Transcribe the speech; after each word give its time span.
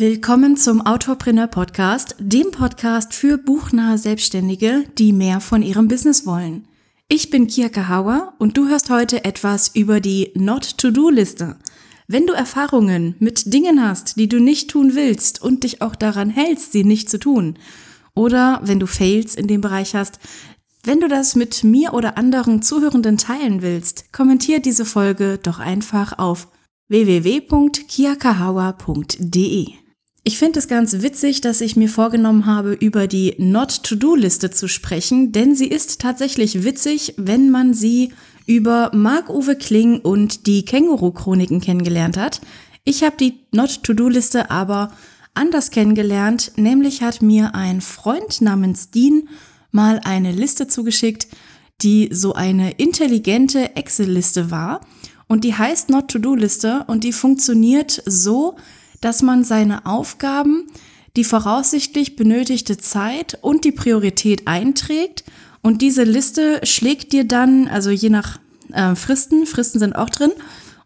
Willkommen 0.00 0.56
zum 0.56 0.86
Autorpreneur 0.86 1.48
Podcast, 1.48 2.14
dem 2.20 2.52
Podcast 2.52 3.14
für 3.14 3.36
buchnahe 3.36 3.98
Selbstständige, 3.98 4.84
die 4.96 5.12
mehr 5.12 5.40
von 5.40 5.60
ihrem 5.60 5.88
Business 5.88 6.24
wollen. 6.24 6.68
Ich 7.08 7.30
bin 7.30 7.48
Kia 7.48 7.68
Kahauer 7.68 8.32
und 8.38 8.56
du 8.56 8.68
hörst 8.68 8.90
heute 8.90 9.24
etwas 9.24 9.74
über 9.74 9.98
die 9.98 10.30
Not-to-Do-Liste. 10.36 11.56
Wenn 12.06 12.28
du 12.28 12.32
Erfahrungen 12.32 13.16
mit 13.18 13.52
Dingen 13.52 13.82
hast, 13.82 14.20
die 14.20 14.28
du 14.28 14.38
nicht 14.38 14.70
tun 14.70 14.94
willst 14.94 15.42
und 15.42 15.64
dich 15.64 15.82
auch 15.82 15.96
daran 15.96 16.30
hältst, 16.30 16.70
sie 16.70 16.84
nicht 16.84 17.10
zu 17.10 17.18
tun, 17.18 17.58
oder 18.14 18.60
wenn 18.62 18.78
du 18.78 18.86
Fails 18.86 19.34
in 19.34 19.48
dem 19.48 19.60
Bereich 19.60 19.96
hast, 19.96 20.20
wenn 20.84 21.00
du 21.00 21.08
das 21.08 21.34
mit 21.34 21.64
mir 21.64 21.92
oder 21.92 22.16
anderen 22.16 22.62
Zuhörenden 22.62 23.18
teilen 23.18 23.62
willst, 23.62 24.12
kommentier 24.12 24.60
diese 24.60 24.84
Folge 24.84 25.40
doch 25.42 25.58
einfach 25.58 26.20
auf 26.20 26.46
www.kiakahawa.de. 26.88 29.87
Ich 30.28 30.36
finde 30.36 30.58
es 30.58 30.68
ganz 30.68 30.92
witzig, 31.00 31.40
dass 31.40 31.62
ich 31.62 31.74
mir 31.74 31.88
vorgenommen 31.88 32.44
habe, 32.44 32.74
über 32.74 33.06
die 33.06 33.34
Not-to-Do-Liste 33.38 34.50
zu 34.50 34.68
sprechen, 34.68 35.32
denn 35.32 35.54
sie 35.54 35.68
ist 35.68 36.02
tatsächlich 36.02 36.64
witzig, 36.64 37.14
wenn 37.16 37.48
man 37.48 37.72
sie 37.72 38.12
über 38.44 38.90
Marc-Uwe 38.92 39.56
Kling 39.56 40.00
und 40.00 40.46
die 40.46 40.66
Känguru-Chroniken 40.66 41.62
kennengelernt 41.62 42.18
hat. 42.18 42.42
Ich 42.84 43.04
habe 43.04 43.16
die 43.18 43.38
Not-to-Do-Liste 43.52 44.50
aber 44.50 44.92
anders 45.32 45.70
kennengelernt, 45.70 46.52
nämlich 46.56 47.00
hat 47.00 47.22
mir 47.22 47.54
ein 47.54 47.80
Freund 47.80 48.42
namens 48.42 48.90
Dean 48.90 49.30
mal 49.70 49.98
eine 50.04 50.32
Liste 50.32 50.68
zugeschickt, 50.68 51.26
die 51.80 52.10
so 52.12 52.34
eine 52.34 52.72
intelligente 52.72 53.76
Excel-Liste 53.76 54.50
war 54.50 54.82
und 55.26 55.44
die 55.44 55.54
heißt 55.54 55.88
Not-to-Do-Liste 55.88 56.84
und 56.86 57.04
die 57.04 57.12
funktioniert 57.12 58.02
so, 58.04 58.56
dass 59.00 59.22
man 59.22 59.44
seine 59.44 59.86
Aufgaben, 59.86 60.66
die 61.16 61.24
voraussichtlich 61.24 62.16
benötigte 62.16 62.78
Zeit 62.78 63.38
und 63.40 63.64
die 63.64 63.72
Priorität 63.72 64.46
einträgt 64.46 65.24
und 65.62 65.82
diese 65.82 66.04
Liste 66.04 66.60
schlägt 66.64 67.12
dir 67.12 67.24
dann, 67.24 67.68
also 67.68 67.90
je 67.90 68.10
nach 68.10 68.38
äh, 68.72 68.94
Fristen, 68.94 69.46
Fristen 69.46 69.78
sind 69.78 69.94
auch 69.94 70.10
drin, 70.10 70.32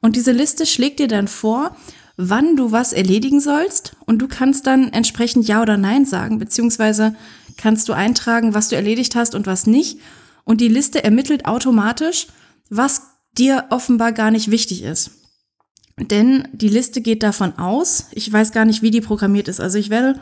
und 0.00 0.16
diese 0.16 0.32
Liste 0.32 0.66
schlägt 0.66 0.98
dir 0.98 1.08
dann 1.08 1.28
vor, 1.28 1.76
wann 2.16 2.56
du 2.56 2.72
was 2.72 2.92
erledigen 2.92 3.40
sollst 3.40 3.96
und 4.04 4.18
du 4.18 4.28
kannst 4.28 4.66
dann 4.66 4.92
entsprechend 4.92 5.46
Ja 5.46 5.62
oder 5.62 5.76
Nein 5.76 6.04
sagen, 6.04 6.38
beziehungsweise 6.38 7.14
kannst 7.56 7.88
du 7.88 7.92
eintragen, 7.92 8.54
was 8.54 8.68
du 8.68 8.76
erledigt 8.76 9.14
hast 9.14 9.34
und 9.34 9.46
was 9.46 9.66
nicht. 9.66 9.98
Und 10.44 10.60
die 10.60 10.68
Liste 10.68 11.04
ermittelt 11.04 11.46
automatisch, 11.46 12.26
was 12.68 13.02
dir 13.38 13.66
offenbar 13.70 14.12
gar 14.12 14.30
nicht 14.30 14.50
wichtig 14.50 14.82
ist. 14.82 15.21
Denn 15.98 16.48
die 16.52 16.68
Liste 16.68 17.00
geht 17.00 17.22
davon 17.22 17.58
aus, 17.58 18.06
ich 18.12 18.32
weiß 18.32 18.52
gar 18.52 18.64
nicht, 18.64 18.82
wie 18.82 18.90
die 18.90 19.00
programmiert 19.00 19.48
ist. 19.48 19.60
Also 19.60 19.78
ich 19.78 19.90
werde 19.90 20.20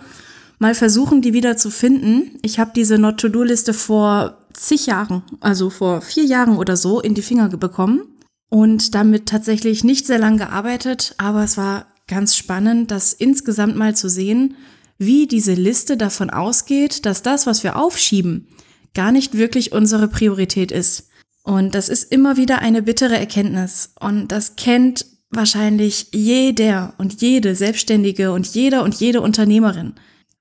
mal 0.58 0.74
versuchen, 0.74 1.22
die 1.22 1.32
wieder 1.32 1.56
zu 1.56 1.70
finden. 1.70 2.38
Ich 2.42 2.58
habe 2.58 2.72
diese 2.74 2.98
Not-to-Do-Liste 2.98 3.72
vor 3.72 4.38
zig 4.52 4.86
Jahren, 4.86 5.22
also 5.40 5.70
vor 5.70 6.00
vier 6.00 6.24
Jahren 6.24 6.56
oder 6.56 6.76
so, 6.76 7.00
in 7.00 7.14
die 7.14 7.22
Finger 7.22 7.48
bekommen 7.48 8.02
und 8.48 8.94
damit 8.94 9.26
tatsächlich 9.26 9.84
nicht 9.84 10.06
sehr 10.06 10.18
lang 10.18 10.36
gearbeitet, 10.36 11.14
aber 11.18 11.44
es 11.44 11.56
war 11.56 11.86
ganz 12.08 12.36
spannend, 12.36 12.90
das 12.90 13.12
insgesamt 13.12 13.76
mal 13.76 13.94
zu 13.94 14.08
sehen, 14.08 14.56
wie 14.98 15.26
diese 15.26 15.54
Liste 15.54 15.96
davon 15.96 16.28
ausgeht, 16.28 17.06
dass 17.06 17.22
das, 17.22 17.46
was 17.46 17.62
wir 17.64 17.76
aufschieben, 17.76 18.48
gar 18.92 19.12
nicht 19.12 19.38
wirklich 19.38 19.72
unsere 19.72 20.08
Priorität 20.08 20.72
ist. 20.72 21.08
Und 21.42 21.74
das 21.74 21.88
ist 21.88 22.12
immer 22.12 22.36
wieder 22.36 22.58
eine 22.58 22.82
bittere 22.82 23.16
Erkenntnis. 23.18 23.94
Und 23.98 24.28
das 24.28 24.56
kennt 24.56 25.06
wahrscheinlich 25.30 26.08
jeder 26.12 26.94
und 26.98 27.20
jede 27.20 27.54
Selbstständige 27.54 28.32
und 28.32 28.46
jeder 28.46 28.82
und 28.82 28.94
jede 28.94 29.20
Unternehmerin. 29.20 29.94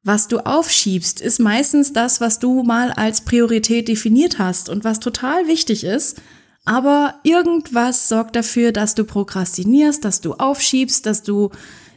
Was 0.04 0.28
du 0.28 0.40
aufschiebst, 0.40 1.22
ist 1.22 1.40
meistens 1.40 1.94
das, 1.94 2.22
was 2.22 2.40
du 2.40 2.64
mal 2.64 2.92
als 2.92 3.22
Priorität 3.22 3.88
definiert 3.88 4.40
hast 4.40 4.70
und 4.70 4.84
was 4.84 5.00
total 5.00 5.48
wichtig 5.48 5.84
ist. 5.84 6.22
Aber 6.66 7.16
irgendwas 7.24 8.10
sorgt 8.10 8.36
dafür, 8.36 8.72
dass 8.72 8.96
du 8.96 9.04
prokrastinierst, 9.04 10.04
dass 10.04 10.22
du 10.22 10.34
aufschiebst, 10.34 11.06
dass 11.06 11.24
du 11.24 11.50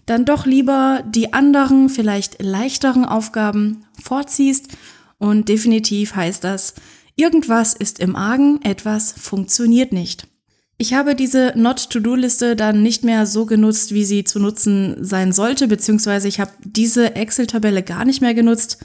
dann 0.07 0.25
doch 0.25 0.47
lieber 0.47 1.05
die 1.09 1.33
anderen, 1.33 1.89
vielleicht 1.89 2.43
leichteren 2.43 3.05
Aufgaben 3.05 3.85
vorziehst. 4.03 4.69
Und 5.19 5.49
definitiv 5.49 6.17
heißt 6.17 6.43
das, 6.43 6.75
Irgendwas 7.15 7.75
ist 7.75 8.01
im 8.01 8.17
Argen, 8.17 8.63
etwas 8.63 9.13
funktioniert 9.13 9.93
nicht. 9.93 10.27
Ich 10.79 10.95
habe 10.95 11.15
diese 11.15 11.53
Not-to-Do-Liste 11.55 12.57
dann 12.57 12.83
nicht 12.83 13.05
mehr 13.05 13.27
so 13.27 13.47
genutzt, 13.47 13.93
wie 13.93 14.05
sie 14.05 14.25
zu 14.25 14.41
nutzen 14.41 14.97
sein 15.05 15.33
sollte, 15.33 15.69
beziehungsweise 15.69 16.29
ich 16.29 16.41
habe 16.41 16.51
diese 16.65 17.15
Excel-Tabelle 17.15 17.83
gar 17.83 18.05
nicht 18.05 18.21
mehr 18.21 18.35
genutzt, 18.35 18.79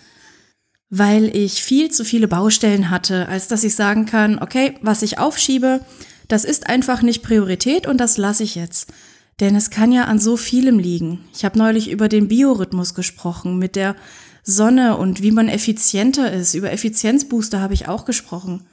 weil 0.89 1.35
ich 1.35 1.63
viel 1.63 1.89
zu 1.89 2.05
viele 2.05 2.27
Baustellen 2.27 2.89
hatte, 2.89 3.27
als 3.27 3.47
dass 3.47 3.63
ich 3.63 3.75
sagen 3.75 4.05
kann, 4.05 4.39
okay, 4.39 4.75
was 4.81 5.01
ich 5.01 5.17
aufschiebe, 5.17 5.81
das 6.27 6.45
ist 6.45 6.67
einfach 6.67 7.01
nicht 7.01 7.23
Priorität 7.23 7.87
und 7.87 7.97
das 7.97 8.17
lasse 8.17 8.43
ich 8.43 8.55
jetzt. 8.55 8.93
Denn 9.39 9.55
es 9.55 9.69
kann 9.69 9.91
ja 9.91 10.05
an 10.05 10.19
so 10.19 10.35
vielem 10.35 10.79
liegen. 10.79 11.25
Ich 11.33 11.45
habe 11.45 11.57
neulich 11.57 11.89
über 11.89 12.09
den 12.09 12.27
Biorhythmus 12.27 12.95
gesprochen, 12.95 13.57
mit 13.57 13.75
der 13.75 13.95
Sonne 14.43 14.97
und 14.97 15.21
wie 15.21 15.31
man 15.31 15.47
effizienter 15.47 16.31
ist. 16.31 16.53
Über 16.53 16.71
Effizienzbooster 16.71 17.59
habe 17.59 17.73
ich 17.73 17.87
auch 17.87 18.05
gesprochen. 18.05 18.65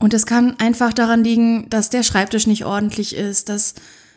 Und 0.00 0.14
es 0.14 0.26
kann 0.26 0.54
einfach 0.58 0.92
daran 0.92 1.24
liegen, 1.24 1.68
dass 1.70 1.90
der 1.90 2.02
Schreibtisch 2.02 2.46
nicht 2.46 2.64
ordentlich 2.64 3.16
ist, 3.16 3.48
dass 3.48 3.74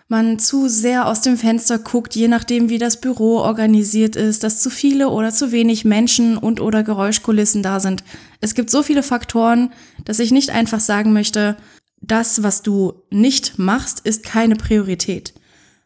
man 0.07 0.39
zu 0.39 0.67
sehr 0.67 1.07
aus 1.07 1.21
dem 1.21 1.37
Fenster 1.37 1.79
guckt, 1.79 2.15
je 2.15 2.27
nachdem, 2.27 2.69
wie 2.69 2.77
das 2.77 2.99
Büro 2.99 3.37
organisiert 3.37 4.15
ist, 4.15 4.43
dass 4.43 4.61
zu 4.61 4.69
viele 4.69 5.09
oder 5.09 5.31
zu 5.31 5.51
wenig 5.53 5.85
Menschen 5.85 6.37
und 6.37 6.59
oder 6.59 6.83
Geräuschkulissen 6.83 7.63
da 7.63 7.79
sind. 7.79 8.03
Es 8.41 8.53
gibt 8.53 8.69
so 8.69 8.83
viele 8.83 9.03
Faktoren, 9.03 9.71
dass 10.03 10.19
ich 10.19 10.31
nicht 10.31 10.49
einfach 10.49 10.81
sagen 10.81 11.13
möchte, 11.13 11.55
das, 12.01 12.43
was 12.43 12.61
du 12.61 12.93
nicht 13.09 13.57
machst, 13.57 14.01
ist 14.01 14.23
keine 14.23 14.55
Priorität. 14.57 15.33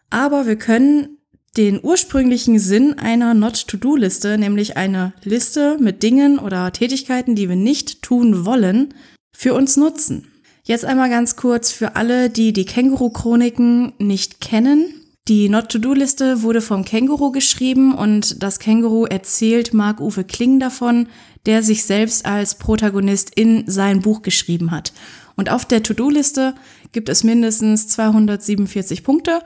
Aber 0.09 0.47
wir 0.47 0.55
können 0.55 1.19
den 1.55 1.79
ursprünglichen 1.81 2.57
Sinn 2.57 2.97
einer 2.97 3.33
Not-to-Do-Liste, 3.33 4.37
nämlich 4.37 4.75
eine 4.75 5.13
Liste 5.23 5.77
mit 5.79 6.03
Dingen 6.03 6.39
oder 6.39 6.71
Tätigkeiten, 6.71 7.35
die 7.35 7.47
wir 7.47 7.55
nicht 7.55 8.01
tun 8.01 8.45
wollen, 8.45 8.93
für 9.35 9.53
uns 9.53 9.77
nutzen. 9.77 10.27
Jetzt 10.63 10.85
einmal 10.85 11.09
ganz 11.09 11.35
kurz 11.35 11.71
für 11.71 11.95
alle, 11.95 12.29
die 12.29 12.53
die 12.53 12.65
Känguru-Chroniken 12.65 13.93
nicht 13.99 14.41
kennen. 14.41 14.93
Die 15.27 15.49
Not-to-Do-Liste 15.49 16.41
wurde 16.41 16.61
vom 16.61 16.85
Känguru 16.85 17.31
geschrieben 17.31 17.93
und 17.93 18.41
das 18.41 18.59
Känguru 18.59 19.05
erzählt 19.05 19.73
Marc-Uwe 19.73 20.23
Kling 20.23 20.59
davon, 20.59 21.07
der 21.45 21.63
sich 21.63 21.83
selbst 21.83 22.25
als 22.25 22.55
Protagonist 22.55 23.31
in 23.35 23.63
sein 23.67 24.01
Buch 24.01 24.21
geschrieben 24.21 24.71
hat. 24.71 24.93
Und 25.35 25.51
auf 25.51 25.65
der 25.65 25.83
To-Do-Liste 25.83 26.55
gibt 26.91 27.09
es 27.09 27.23
mindestens 27.23 27.87
247 27.89 29.03
Punkte 29.03 29.41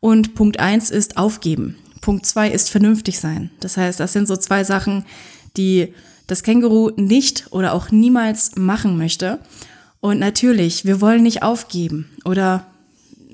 und 0.00 0.34
Punkt 0.34 0.60
eins 0.60 0.90
ist 0.90 1.16
aufgeben. 1.16 1.76
Punkt 2.00 2.26
zwei 2.26 2.50
ist 2.50 2.70
vernünftig 2.70 3.18
sein. 3.18 3.50
Das 3.60 3.76
heißt, 3.76 4.00
das 4.00 4.12
sind 4.12 4.26
so 4.28 4.36
zwei 4.36 4.64
Sachen, 4.64 5.04
die 5.56 5.94
das 6.26 6.42
Känguru 6.42 6.90
nicht 6.96 7.46
oder 7.50 7.72
auch 7.74 7.90
niemals 7.90 8.56
machen 8.56 8.96
möchte. 8.96 9.38
Und 10.00 10.18
natürlich, 10.18 10.84
wir 10.84 11.00
wollen 11.00 11.22
nicht 11.22 11.42
aufgeben 11.42 12.10
oder 12.24 12.66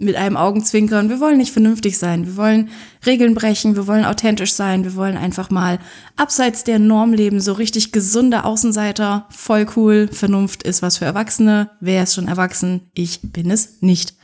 mit 0.00 0.16
einem 0.16 0.37
Augenzwinkern, 0.37 1.09
wir 1.09 1.21
wollen 1.21 1.38
nicht 1.38 1.53
vernünftig 1.53 1.99
sein, 1.99 2.26
wir 2.26 2.37
wollen 2.37 2.69
Regeln 3.04 3.34
brechen, 3.34 3.76
wir 3.76 3.87
wollen 3.87 4.04
authentisch 4.04 4.53
sein, 4.53 4.84
wir 4.84 4.94
wollen 4.94 5.16
einfach 5.16 5.50
mal 5.50 5.78
abseits 6.16 6.65
der 6.65 6.78
Norm 6.78 7.12
leben, 7.12 7.41
so 7.41 7.53
richtig 7.53 7.93
gesunde 7.93 8.44
Außenseiter, 8.44 9.26
voll 9.31 9.66
cool, 9.76 10.09
Vernunft 10.12 10.62
ist 10.62 10.82
was 10.82 10.99
für 10.99 11.05
Erwachsene, 11.05 11.70
wer 11.81 12.05
ist 12.05 12.15
schon 12.15 12.29
erwachsen, 12.29 12.82
ich 12.94 13.20
bin 13.23 13.50
es 13.50 13.81
nicht. 13.81 14.14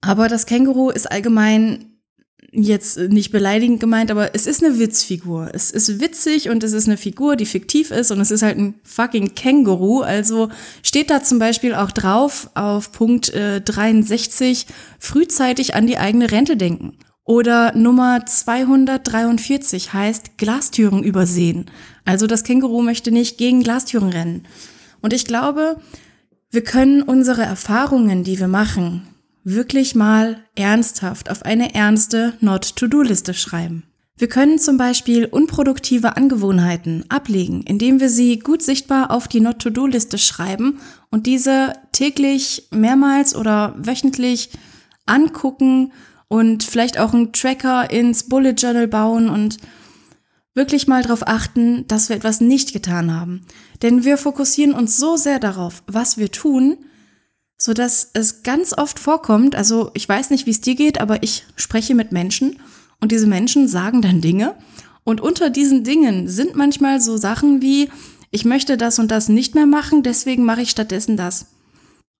Aber 0.00 0.28
das 0.28 0.46
Känguru 0.46 0.90
ist 0.90 1.10
allgemein 1.10 1.95
jetzt 2.62 2.98
nicht 2.98 3.30
beleidigend 3.30 3.80
gemeint, 3.80 4.10
aber 4.10 4.34
es 4.34 4.46
ist 4.46 4.64
eine 4.64 4.78
Witzfigur. 4.78 5.50
Es 5.52 5.70
ist 5.70 6.00
witzig 6.00 6.48
und 6.48 6.64
es 6.64 6.72
ist 6.72 6.86
eine 6.86 6.96
Figur, 6.96 7.36
die 7.36 7.46
fiktiv 7.46 7.90
ist 7.90 8.10
und 8.10 8.20
es 8.20 8.30
ist 8.30 8.42
halt 8.42 8.58
ein 8.58 8.74
fucking 8.82 9.34
Känguru. 9.34 10.00
Also 10.00 10.48
steht 10.82 11.10
da 11.10 11.22
zum 11.22 11.38
Beispiel 11.38 11.74
auch 11.74 11.90
drauf 11.90 12.50
auf 12.54 12.92
Punkt 12.92 13.30
äh, 13.30 13.60
63 13.60 14.66
frühzeitig 14.98 15.74
an 15.74 15.86
die 15.86 15.98
eigene 15.98 16.30
Rente 16.30 16.56
denken. 16.56 16.96
Oder 17.24 17.74
Nummer 17.74 18.24
243 18.24 19.92
heißt 19.92 20.38
Glastüren 20.38 21.02
übersehen. 21.02 21.66
Also 22.04 22.26
das 22.26 22.44
Känguru 22.44 22.82
möchte 22.82 23.10
nicht 23.10 23.36
gegen 23.36 23.62
Glastüren 23.62 24.10
rennen. 24.10 24.46
Und 25.02 25.12
ich 25.12 25.24
glaube, 25.24 25.76
wir 26.50 26.62
können 26.62 27.02
unsere 27.02 27.42
Erfahrungen, 27.42 28.22
die 28.22 28.38
wir 28.38 28.48
machen, 28.48 29.08
wirklich 29.46 29.94
mal 29.94 30.38
ernsthaft 30.56 31.30
auf 31.30 31.44
eine 31.44 31.72
ernste 31.72 32.34
Not-to-Do-Liste 32.40 33.32
schreiben. 33.32 33.84
Wir 34.18 34.28
können 34.28 34.58
zum 34.58 34.76
Beispiel 34.76 35.26
unproduktive 35.26 36.16
Angewohnheiten 36.16 37.04
ablegen, 37.10 37.62
indem 37.62 38.00
wir 38.00 38.08
sie 38.08 38.40
gut 38.40 38.62
sichtbar 38.62 39.12
auf 39.12 39.28
die 39.28 39.40
Not-to-Do-Liste 39.40 40.18
schreiben 40.18 40.80
und 41.10 41.26
diese 41.26 41.74
täglich 41.92 42.66
mehrmals 42.72 43.36
oder 43.36 43.76
wöchentlich 43.78 44.50
angucken 45.04 45.92
und 46.26 46.64
vielleicht 46.64 46.98
auch 46.98 47.14
einen 47.14 47.32
Tracker 47.32 47.88
ins 47.90 48.28
Bullet 48.28 48.54
Journal 48.54 48.88
bauen 48.88 49.28
und 49.28 49.58
wirklich 50.54 50.88
mal 50.88 51.02
darauf 51.02 51.28
achten, 51.28 51.86
dass 51.86 52.08
wir 52.08 52.16
etwas 52.16 52.40
nicht 52.40 52.72
getan 52.72 53.14
haben. 53.14 53.42
Denn 53.82 54.02
wir 54.02 54.16
fokussieren 54.16 54.74
uns 54.74 54.96
so 54.96 55.16
sehr 55.16 55.38
darauf, 55.38 55.84
was 55.86 56.18
wir 56.18 56.32
tun, 56.32 56.78
so 57.58 57.72
dass 57.72 58.10
es 58.12 58.42
ganz 58.42 58.76
oft 58.76 58.98
vorkommt, 58.98 59.56
also 59.56 59.90
ich 59.94 60.08
weiß 60.08 60.30
nicht, 60.30 60.46
wie 60.46 60.50
es 60.50 60.60
dir 60.60 60.74
geht, 60.74 61.00
aber 61.00 61.22
ich 61.22 61.44
spreche 61.56 61.94
mit 61.94 62.12
Menschen 62.12 62.58
und 63.00 63.12
diese 63.12 63.26
Menschen 63.26 63.68
sagen 63.68 64.02
dann 64.02 64.20
Dinge 64.20 64.54
und 65.04 65.20
unter 65.20 65.50
diesen 65.50 65.84
Dingen 65.84 66.28
sind 66.28 66.56
manchmal 66.56 67.00
so 67.00 67.16
Sachen 67.16 67.62
wie, 67.62 67.90
ich 68.30 68.44
möchte 68.44 68.76
das 68.76 68.98
und 68.98 69.10
das 69.10 69.28
nicht 69.28 69.54
mehr 69.54 69.66
machen, 69.66 70.02
deswegen 70.02 70.44
mache 70.44 70.62
ich 70.62 70.70
stattdessen 70.70 71.16
das. 71.16 71.46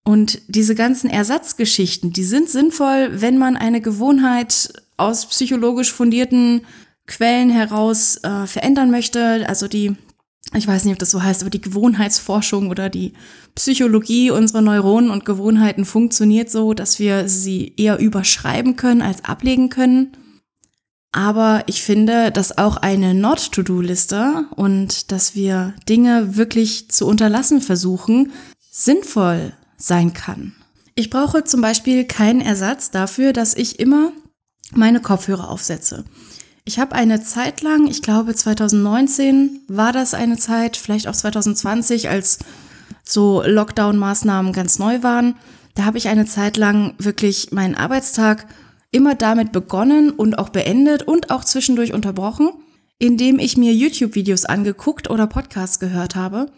Und 0.04 0.40
diese 0.46 0.76
ganzen 0.76 1.10
Ersatzgeschichten, 1.10 2.12
die 2.12 2.22
sind 2.22 2.48
sinnvoll, 2.48 3.20
wenn 3.20 3.38
man 3.38 3.56
eine 3.56 3.80
Gewohnheit 3.80 4.72
aus 4.96 5.26
psychologisch 5.26 5.92
fundierten 5.92 6.62
Quellen 7.08 7.50
heraus 7.50 8.18
äh, 8.22 8.46
verändern 8.46 8.92
möchte. 8.92 9.48
Also 9.48 9.66
die, 9.66 9.96
ich 10.54 10.66
weiß 10.66 10.84
nicht, 10.84 10.92
ob 10.92 10.98
das 10.98 11.10
so 11.10 11.22
heißt, 11.22 11.42
aber 11.42 11.50
die 11.50 11.60
Gewohnheitsforschung 11.60 12.70
oder 12.70 12.88
die 12.88 13.14
Psychologie 13.54 14.30
unserer 14.30 14.62
Neuronen 14.62 15.10
und 15.10 15.24
Gewohnheiten 15.24 15.84
funktioniert 15.84 16.50
so, 16.50 16.72
dass 16.72 16.98
wir 16.98 17.28
sie 17.28 17.74
eher 17.76 17.98
überschreiben 17.98 18.76
können 18.76 19.02
als 19.02 19.24
ablegen 19.24 19.70
können. 19.70 20.16
Aber 21.12 21.64
ich 21.66 21.82
finde, 21.82 22.30
dass 22.30 22.58
auch 22.58 22.76
eine 22.76 23.14
Not-to-Do-Liste 23.14 24.46
und 24.54 25.10
dass 25.10 25.34
wir 25.34 25.74
Dinge 25.88 26.36
wirklich 26.36 26.90
zu 26.90 27.06
unterlassen 27.06 27.60
versuchen, 27.60 28.32
sinnvoll 28.70 29.52
sein 29.76 30.12
kann. 30.12 30.54
Ich 30.94 31.10
brauche 31.10 31.44
zum 31.44 31.60
Beispiel 31.60 32.04
keinen 32.04 32.40
Ersatz 32.40 32.90
dafür, 32.90 33.32
dass 33.32 33.54
ich 33.54 33.80
immer 33.80 34.12
meine 34.72 35.00
Kopfhörer 35.00 35.48
aufsetze. 35.48 36.04
Ich 36.68 36.80
habe 36.80 36.96
eine 36.96 37.22
Zeit 37.22 37.62
lang, 37.62 37.86
ich 37.86 38.02
glaube 38.02 38.34
2019 38.34 39.60
war 39.68 39.92
das 39.92 40.14
eine 40.14 40.36
Zeit, 40.36 40.76
vielleicht 40.76 41.06
auch 41.06 41.14
2020, 41.14 42.08
als 42.08 42.40
so 43.04 43.40
Lockdown-Maßnahmen 43.46 44.52
ganz 44.52 44.80
neu 44.80 45.04
waren. 45.04 45.36
Da 45.76 45.84
habe 45.84 45.96
ich 45.96 46.08
eine 46.08 46.24
Zeit 46.24 46.56
lang 46.56 46.94
wirklich 46.98 47.52
meinen 47.52 47.76
Arbeitstag 47.76 48.48
immer 48.90 49.14
damit 49.14 49.52
begonnen 49.52 50.10
und 50.10 50.40
auch 50.40 50.48
beendet 50.48 51.04
und 51.04 51.30
auch 51.30 51.44
zwischendurch 51.44 51.92
unterbrochen, 51.92 52.50
indem 52.98 53.38
ich 53.38 53.56
mir 53.56 53.72
YouTube-Videos 53.72 54.44
angeguckt 54.44 55.08
oder 55.08 55.28
Podcasts 55.28 55.78
gehört 55.78 56.16
habe, 56.16 56.50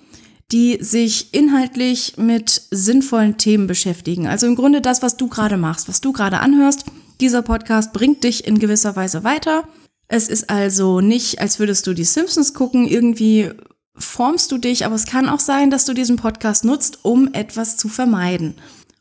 die 0.50 0.78
sich 0.80 1.34
inhaltlich 1.34 2.14
mit 2.16 2.62
sinnvollen 2.70 3.36
Themen 3.36 3.66
beschäftigen. 3.66 4.26
Also 4.26 4.46
im 4.46 4.56
Grunde 4.56 4.80
das, 4.80 5.02
was 5.02 5.18
du 5.18 5.28
gerade 5.28 5.58
machst, 5.58 5.86
was 5.86 6.00
du 6.00 6.12
gerade 6.12 6.40
anhörst. 6.40 6.86
Dieser 7.20 7.42
Podcast 7.42 7.92
bringt 7.92 8.24
dich 8.24 8.46
in 8.46 8.58
gewisser 8.58 8.96
Weise 8.96 9.22
weiter 9.22 9.64
es 10.08 10.28
ist 10.28 10.50
also 10.50 11.00
nicht, 11.00 11.40
als 11.40 11.58
würdest 11.58 11.86
du 11.86 11.94
die 11.94 12.04
Simpsons 12.04 12.54
gucken, 12.54 12.88
irgendwie 12.88 13.50
formst 13.94 14.50
du 14.52 14.58
dich, 14.58 14.86
aber 14.86 14.94
es 14.94 15.06
kann 15.06 15.28
auch 15.28 15.40
sein, 15.40 15.70
dass 15.70 15.84
du 15.84 15.92
diesen 15.92 16.16
Podcast 16.16 16.64
nutzt, 16.64 17.00
um 17.02 17.32
etwas 17.34 17.76
zu 17.76 17.88
vermeiden. 17.88 18.54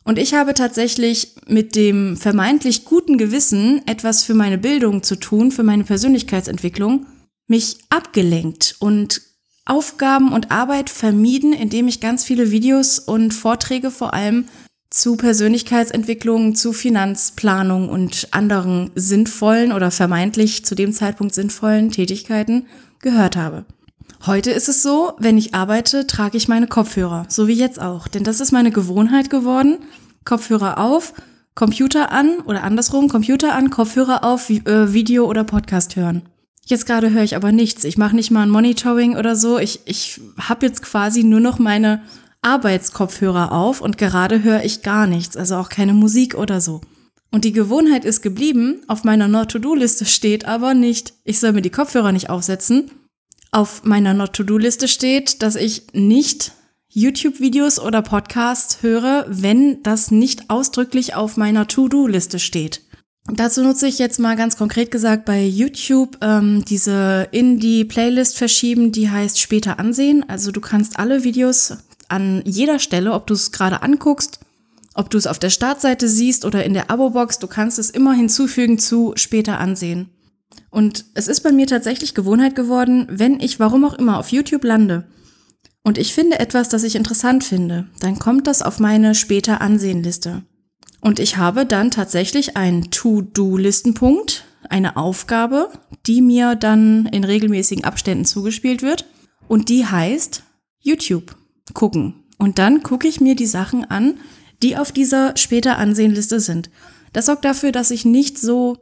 Und 0.04 0.20
ich 0.20 0.34
habe 0.34 0.54
tatsächlich 0.54 1.36
mit 1.48 1.76
dem 1.76 2.18
vermeintlich 2.18 2.86
guten 2.86 3.18
Gewissen, 3.18 3.82
etwas 3.88 4.24
für 4.24 4.34
meine 4.34 4.58
Bildung 4.58 5.04
zu 5.04 5.18
tun, 5.18 5.52
für 5.52 5.64
meine 5.64 5.84
Persönlichkeitsentwicklung, 5.84 7.06
mich 7.48 7.78
abgelenkt 7.90 8.76
und 8.80 9.22
Aufgaben 9.66 10.32
und 10.32 10.50
Arbeit 10.50 10.90
vermieden, 10.90 11.52
indem 11.52 11.88
ich 11.90 12.00
ganz 12.00 12.24
viele 12.24 12.52
Videos 12.52 13.00
und 13.00 13.34
Vorträge 13.34 13.92
vor 13.92 14.14
allem 14.14 14.46
zu 14.90 15.18
Persönlichkeitsentwicklung, 15.18 16.56
zu 16.56 16.74
Finanzplanung 16.74 17.90
und 17.90 18.30
anderen 18.32 18.92
sinnvollen 18.96 19.72
oder 19.72 19.92
vermeintlich 19.92 20.66
zu 20.66 20.76
dem 20.76 20.94
Zeitpunkt 20.94 21.34
sinnvollen 21.34 21.92
Tätigkeiten 21.92 22.68
gehört 23.00 23.36
habe. 23.36 23.66
Heute 24.26 24.52
ist 24.52 24.70
es 24.70 24.82
so, 24.82 25.14
wenn 25.20 25.38
ich 25.38 25.54
arbeite, 25.54 26.08
trage 26.08 26.38
ich 26.38 26.48
meine 26.48 26.68
Kopfhörer, 26.68 27.26
so 27.30 27.48
wie 27.48 27.54
jetzt 27.54 27.80
auch, 27.80 28.08
denn 28.08 28.24
das 28.24 28.40
ist 28.40 28.52
meine 28.52 28.72
Gewohnheit 28.72 29.30
geworden. 29.30 29.78
Kopfhörer 30.26 30.80
auf, 30.80 31.14
Computer 31.56 32.12
an 32.12 32.40
oder 32.46 32.64
andersrum, 32.64 33.08
Computer 33.08 33.54
an, 33.54 33.70
Kopfhörer 33.70 34.24
auf, 34.24 34.50
äh, 34.50 34.94
Video 34.94 35.26
oder 35.26 35.44
Podcast 35.44 35.96
hören. 35.96 36.24
Jetzt 36.66 36.86
gerade 36.86 37.12
höre 37.12 37.24
ich 37.24 37.36
aber 37.36 37.54
nichts. 37.54 37.86
Ich 37.86 37.98
mache 37.98 38.16
nicht 38.16 38.30
mal 38.30 38.44
ein 38.44 38.50
Monitoring 38.50 39.16
oder 39.16 39.38
so. 39.38 39.58
Ich, 39.58 39.80
ich 39.86 40.20
habe 40.38 40.66
jetzt 40.66 40.82
quasi 40.82 41.24
nur 41.24 41.40
noch 41.40 41.60
meine 41.60 42.02
Arbeitskopfhörer 42.42 43.52
auf 43.52 43.82
und 43.82 43.98
gerade 43.98 44.44
höre 44.44 44.64
ich 44.64 44.82
gar 44.82 45.08
nichts, 45.08 45.38
also 45.38 45.56
auch 45.56 45.70
keine 45.70 45.94
Musik 45.94 46.36
oder 46.36 46.62
so. 46.62 46.82
Und 47.32 47.44
die 47.44 47.52
Gewohnheit 47.52 48.06
ist 48.06 48.22
geblieben, 48.22 48.82
auf 48.88 49.04
meiner 49.04 49.28
Not-to-Do-Liste 49.28 50.06
steht 50.06 50.46
aber 50.46 50.74
nicht, 50.74 51.14
ich 51.24 51.40
soll 51.40 51.52
mir 51.52 51.62
die 51.62 51.70
Kopfhörer 51.70 52.12
nicht 52.12 52.30
aufsetzen. 52.30 52.92
Auf 53.52 53.84
meiner 53.84 54.14
Not-to-Do-Liste 54.14 54.88
steht, 54.88 55.42
dass 55.42 55.56
ich 55.56 55.88
nicht 55.94 56.54
YouTube-Videos 56.90 57.80
oder 57.80 58.02
Podcasts 58.02 58.82
höre, 58.82 59.26
wenn 59.28 59.84
das 59.84 60.10
nicht 60.10 60.50
ausdrücklich 60.50 61.16
auf 61.16 61.38
meiner 61.38 61.68
To-Do-Liste 61.68 62.40
steht. 62.40 62.82
Dazu 63.30 63.62
nutze 63.62 63.88
ich 63.88 64.00
jetzt 64.00 64.20
mal 64.20 64.38
ganz 64.38 64.56
konkret 64.56 64.90
gesagt 64.90 65.26
bei 65.26 65.44
YouTube 65.44 66.18
ähm, 66.22 66.64
diese 66.66 67.28
in 67.32 67.60
die 67.60 67.84
Playlist 67.84 68.38
verschieben, 68.38 68.94
die 68.94 69.10
heißt 69.10 69.40
später 69.40 69.80
ansehen. 69.80 70.24
Also 70.30 70.52
du 70.52 70.62
kannst 70.62 70.98
alle 70.98 71.26
Videos 71.26 71.78
an 72.10 72.42
jeder 72.46 72.80
Stelle, 72.80 73.14
ob 73.14 73.28
du 73.28 73.34
es 73.34 73.52
gerade 73.52 73.82
anguckst, 73.82 74.40
ob 74.94 75.10
du 75.10 75.18
es 75.18 75.28
auf 75.28 75.40
der 75.40 75.50
Startseite 75.50 76.08
siehst 76.08 76.46
oder 76.46 76.64
in 76.66 76.74
der 76.74 76.90
Abo-Box, 76.90 77.40
du 77.40 77.48
kannst 77.48 77.80
es 77.80 77.90
immer 77.90 78.14
hinzufügen 78.14 78.80
zu 78.80 79.14
später 79.16 79.60
ansehen. 79.60 80.10
Und 80.70 81.06
es 81.14 81.28
ist 81.28 81.42
bei 81.42 81.52
mir 81.52 81.68
tatsächlich 81.68 82.16
Gewohnheit 82.16 82.56
geworden, 82.56 83.06
wenn 83.10 83.40
ich 83.40 83.60
warum 83.60 83.86
auch 83.86 83.94
immer 83.94 84.18
auf 84.18 84.32
YouTube 84.32 84.64
lande 84.64 85.06
und 85.88 85.98
ich 85.98 86.14
finde 86.14 86.40
etwas, 86.40 86.68
das 86.68 86.84
ich 86.84 86.96
interessant 86.96 87.46
finde, 87.46 87.88
dann 88.02 88.20
kommt 88.20 88.46
das 88.48 88.62
auf 88.62 88.82
meine 88.82 89.16
später 89.16 89.62
Ansehenliste. 89.62 90.44
Und 91.00 91.18
ich 91.18 91.38
habe 91.38 91.66
dann 91.66 91.92
tatsächlich 91.92 92.58
einen 92.58 92.92
To-Do-Listenpunkt, 92.92 94.44
eine 94.68 94.98
Aufgabe, 94.98 95.70
die 96.06 96.22
mir 96.22 96.56
dann 96.56 97.06
in 97.06 97.24
regelmäßigen 97.24 97.86
Abständen 97.86 98.26
zugespielt 98.26 98.82
wird. 98.82 99.06
Und 99.48 99.70
die 99.70 99.86
heißt 99.86 100.44
YouTube 100.82 101.38
gucken. 101.74 102.24
Und 102.38 102.60
dann 102.60 102.84
gucke 102.84 103.08
ich 103.08 103.22
mir 103.22 103.36
die 103.36 103.48
Sachen 103.48 103.86
an, 103.86 104.20
die 104.64 104.78
auf 104.78 104.92
dieser 104.92 105.36
später 105.38 105.78
Ansehenliste 105.78 106.40
sind. 106.40 106.70
Das 107.14 107.26
sorgt 107.26 107.46
dafür, 107.46 107.72
dass 107.72 107.92
ich 107.92 108.06
nicht 108.06 108.38
so, 108.38 108.78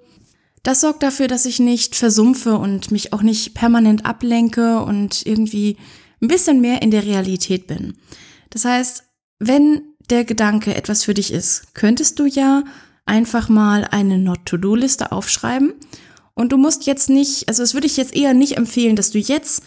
das 0.64 0.82
sorgt 0.82 1.04
dafür, 1.04 1.28
dass 1.28 1.46
ich 1.46 1.60
nicht 1.60 1.96
versumpfe 1.96 2.58
und 2.58 2.92
mich 2.92 3.14
auch 3.14 3.22
nicht 3.22 3.54
permanent 3.54 4.06
ablenke 4.06 4.82
und 4.82 5.26
irgendwie 5.26 5.78
ein 6.22 6.28
bisschen 6.28 6.62
mehr 6.62 6.82
in 6.82 6.92
der 6.92 7.06
Realität 7.06 7.68
bin. 7.68 7.96
Das 8.50 8.66
heißt, 8.66 9.04
wenn 9.40 9.82
der 10.10 10.24
Gedanke 10.24 10.76
etwas 10.76 11.04
für 11.04 11.14
dich 11.14 11.32
ist, 11.32 11.74
könntest 11.74 12.20
du 12.20 12.26
ja 12.26 12.64
einfach 13.06 13.50
mal 13.50 13.86
eine 13.86 14.18
Not-to-Do-Liste 14.18 15.12
aufschreiben. 15.12 15.74
Und 16.34 16.52
du 16.52 16.58
musst 16.58 16.86
jetzt 16.86 17.10
nicht, 17.10 17.48
also 17.48 17.64
das 17.64 17.74
würde 17.74 17.88
ich 17.88 17.98
jetzt 17.98 18.16
eher 18.16 18.34
nicht 18.34 18.58
empfehlen, 18.58 18.96
dass 18.96 19.12
du 19.12 19.20
jetzt 19.20 19.64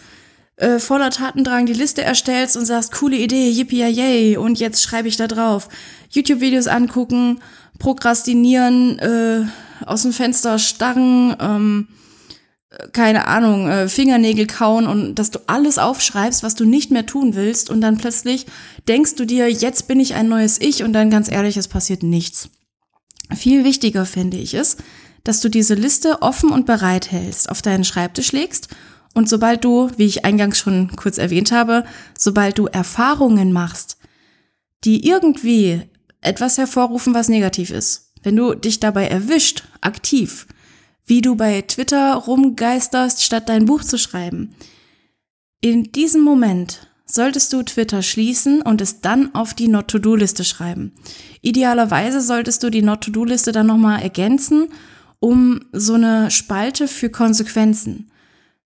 äh, 0.59 0.79
voller 0.79 1.09
Tatendrang 1.09 1.65
die 1.65 1.73
Liste 1.73 2.03
erstellst 2.03 2.57
und 2.57 2.65
sagst, 2.65 2.91
coole 2.91 3.15
Idee, 3.15 3.49
yippie 3.49 3.83
yay, 3.83 4.37
und 4.37 4.59
jetzt 4.59 4.83
schreibe 4.83 5.07
ich 5.07 5.15
da 5.15 5.27
drauf. 5.27 5.69
YouTube-Videos 6.09 6.67
angucken, 6.67 7.39
prokrastinieren, 7.79 8.99
äh, 8.99 9.45
aus 9.85 10.01
dem 10.01 10.11
Fenster 10.11 10.59
starren, 10.59 11.35
ähm, 11.39 11.87
keine 12.91 13.27
Ahnung, 13.27 13.69
äh, 13.69 13.87
Fingernägel 13.87 14.47
kauen 14.47 14.85
und 14.85 15.15
dass 15.15 15.31
du 15.31 15.39
alles 15.47 15.77
aufschreibst, 15.77 16.43
was 16.43 16.55
du 16.55 16.65
nicht 16.65 16.91
mehr 16.91 17.05
tun 17.05 17.35
willst 17.35 17.69
und 17.69 17.79
dann 17.79 17.97
plötzlich 17.97 18.45
denkst 18.87 19.15
du 19.15 19.25
dir, 19.25 19.49
jetzt 19.49 19.87
bin 19.87 19.99
ich 19.99 20.13
ein 20.13 20.27
neues 20.27 20.59
Ich 20.59 20.83
und 20.83 20.91
dann 20.91 21.09
ganz 21.09 21.31
ehrlich, 21.31 21.55
es 21.55 21.69
passiert 21.69 22.03
nichts. 22.03 22.49
Viel 23.33 23.63
wichtiger 23.63 24.05
finde 24.05 24.37
ich 24.37 24.53
es, 24.55 24.75
dass 25.23 25.39
du 25.39 25.49
diese 25.49 25.75
Liste 25.75 26.21
offen 26.21 26.51
und 26.51 26.65
bereit 26.65 27.11
hältst, 27.11 27.49
auf 27.49 27.61
deinen 27.61 27.85
Schreibtisch 27.85 28.33
legst 28.33 28.67
und 29.13 29.27
sobald 29.27 29.63
du, 29.63 29.89
wie 29.97 30.05
ich 30.05 30.25
eingangs 30.25 30.59
schon 30.59 30.95
kurz 30.95 31.17
erwähnt 31.17 31.51
habe, 31.51 31.83
sobald 32.17 32.57
du 32.57 32.67
Erfahrungen 32.67 33.51
machst, 33.51 33.97
die 34.83 35.07
irgendwie 35.07 35.81
etwas 36.21 36.57
hervorrufen, 36.57 37.13
was 37.13 37.29
negativ 37.29 37.71
ist, 37.71 38.13
wenn 38.23 38.35
du 38.35 38.53
dich 38.53 38.79
dabei 38.79 39.07
erwischt, 39.07 39.63
aktiv, 39.81 40.47
wie 41.05 41.21
du 41.21 41.35
bei 41.35 41.61
Twitter 41.63 42.13
rumgeisterst, 42.13 43.23
statt 43.23 43.49
dein 43.49 43.65
Buch 43.65 43.83
zu 43.83 43.97
schreiben, 43.97 44.55
in 45.61 45.91
diesem 45.91 46.21
Moment 46.21 46.87
solltest 47.05 47.51
du 47.51 47.63
Twitter 47.63 48.03
schließen 48.03 48.61
und 48.61 48.81
es 48.81 49.01
dann 49.01 49.33
auf 49.33 49.53
die 49.53 49.67
Not-to-Do-Liste 49.67 50.43
schreiben. 50.43 50.93
Idealerweise 51.41 52.21
solltest 52.21 52.63
du 52.63 52.69
die 52.69 52.83
Not-to-Do-Liste 52.83 53.51
dann 53.51 53.67
nochmal 53.67 54.01
ergänzen, 54.01 54.69
um 55.19 55.61
so 55.73 55.95
eine 55.95 56.31
Spalte 56.31 56.87
für 56.87 57.09
Konsequenzen. 57.09 58.11